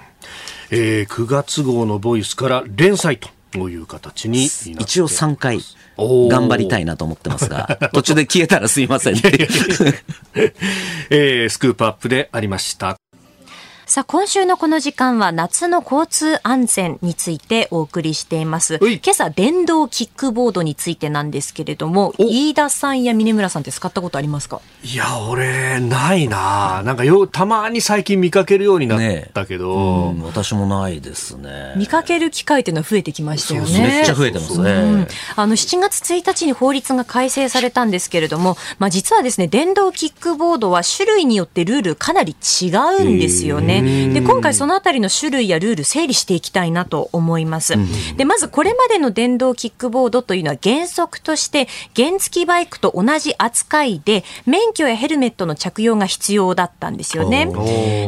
[0.70, 3.28] えー、9月号のボイスから連載と
[3.60, 5.60] ういう形に一応3回
[6.28, 12.96] 頑張りたいなと思ってますが、 途中で消えたらすいませんえー、スクープアップでありました。
[13.92, 18.78] さあ、今週のこの時間は夏の交通安全についてお送りしています。
[18.80, 24.62] 今朝、電動キックボードについてなんですけれども、飯田さんや峰村さんって使ったことありますか？
[24.82, 29.00] いや、俺、ないななんかよ、たまに最近見かけるようになっ
[29.34, 31.74] たけど、ね、私もないですね。
[31.76, 33.78] 見かける機会っていうのは増えてきましたよね。
[33.78, 34.70] めっちゃ増えてますね。
[34.70, 42.68] うん、あの、7月1日に法律が改正されたんですけれども、まあ実はですね、電動キックボードは種類によってルールかなり違
[42.98, 43.81] うんですよね。
[44.12, 47.74] で今回そのあたりの種類やルール整理していきたいなと思います。
[48.16, 57.46] でまずこれまでの電動キックボードというのは原則として原付バイクと同じ扱いで免許やヘルメットの着用が必要だったんですよね。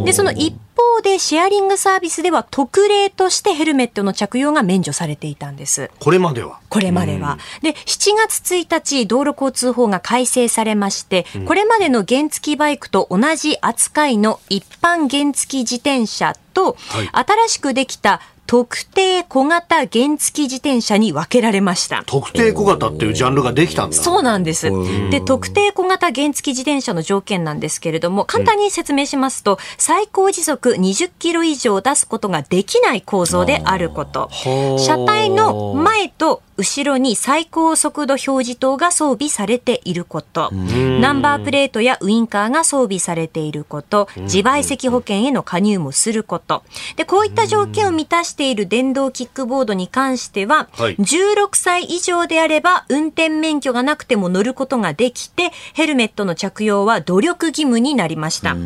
[0.05, 5.91] でその一方でシェアリングサービスでは特例としてヘルメットの着用が免除されていたんです。
[6.01, 6.61] これまでは？
[6.69, 7.39] これまでは。
[7.63, 22.03] で、7月1日道路交通法が改正されまして、これまでの原付バイクと同じ扱いの一般原付自転車と、はい、新しくできた特定小型原付自転車に分けられました。
[22.07, 23.97] 特定小型っていうジャンルができたんだ。
[23.97, 24.71] そうなんです。
[25.11, 34.29] で、特定小型原付自転車の条件なんですけれども、簡単に説明しますと、最高時速20キロ以上出すことができない構造であること。
[34.79, 46.63] 車体の前と後ろに最高速度表示灯が装備されていること、ナンバープレートやウインカーが装備されていること、自賠責保険への加入もすること。
[46.97, 58.57] で、こういった条件を満たしている電動キックボードに関しては、はい、16歳以上であれば運転免許がなくても乗ることができて、ヘルメットの着用は努力義務になりました。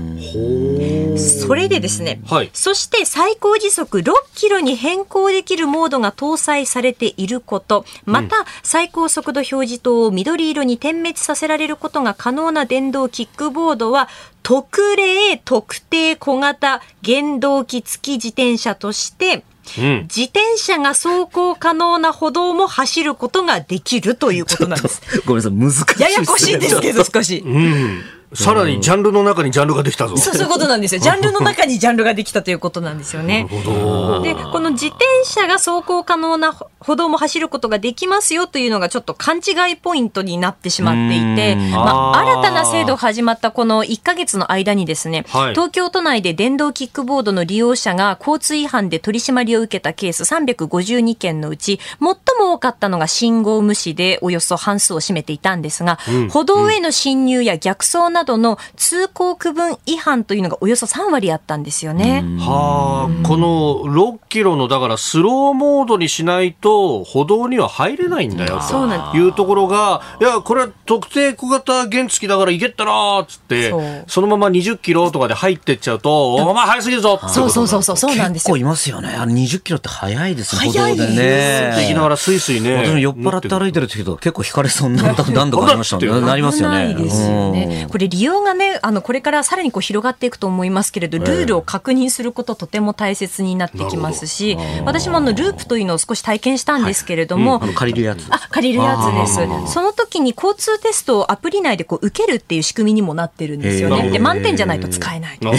[1.18, 14.08] それでですね、はい、そして最高時速6キロに変更できるモードが搭載されていること、また、最高速度表示灯を緑色に点滅させられることが可能な電動キックボードは、
[14.42, 19.44] 特例特定小型原動機付き自転車として、
[19.78, 25.02] うん、自転車が走行可能な歩道も走ることができるということなんです。
[25.26, 27.42] ごめんなさい、難しい、ややこしいですけど、少し。
[27.44, 28.02] うん
[28.34, 30.16] さらにジャンルの中にジャンルができたぞ。
[30.16, 31.00] そうそういうことなんですよ。
[31.02, 33.46] ジャンルの中にジャンルができたということなんですよね。
[33.48, 52.00] で、この自転車が走行可能な歩道も走ることができますよというのがちょっと勘違いポイントになってしまっていて、まあ、新たな制度が始まったこの1ヶ月の間にですね、はい、東京都内で電動キックボードの利用者が交通違反で取り締まりを受けたケース352件のうち、最
[52.38, 62.24] も多かったのが信号無視でおよそ半数を占めていたんですが、うん、歩道への侵入や逆走などの通行区分違反というのがおよそ3割あったんですよね。
[62.38, 73.72] はあ、この6キロのだからスローモードにしないとと歩道には入れないんだよというところが、いや、これは特定小型原付だから行けったらっつって、
[74.06, 78.48] そのまま20キロとかで入ってっちゃうと、お前早すぎるぞそうそうそうそう、そうなんですよ。
[78.48, 79.08] 結構いますよね。
[79.08, 81.72] あの20キロって早いですね、早いですね。
[81.78, 82.84] 行きながらスイスイね。
[82.84, 86.08] 私酔っ払って歩いてる時と結構引かれそうになった何度かありましたね。
[86.20, 86.94] なりますよね。
[86.94, 87.86] ですよね。
[87.90, 98.26] これ利用がね、あの、これからさらにこう広がっていくと思いますけれど、ルールを確認することとても大切になってきますし、私もあの、ループというのを少し体験したんですけれども、うん、借りるやつ。
[98.30, 99.26] あ借りるやつで
[99.66, 99.72] す。
[99.72, 104.10] その時に交通テストをアプリ内でこう受けるっていう仕組みにもなってるんですよね。
[104.10, 105.58] で満点じゃないと使えない、はい、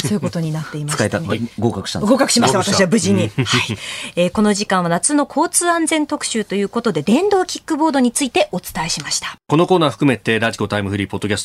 [0.00, 1.20] そういうことになっています、ね、使えた。
[1.58, 3.32] 合格した合格しました私は無事に、はい。
[4.16, 9.36] えー、この時間は夏の交通安全特集ということで電動キックボードについてお伝えしました。
[9.48, 11.44] このコーナー含めて radiko タイムフリーポッドキャス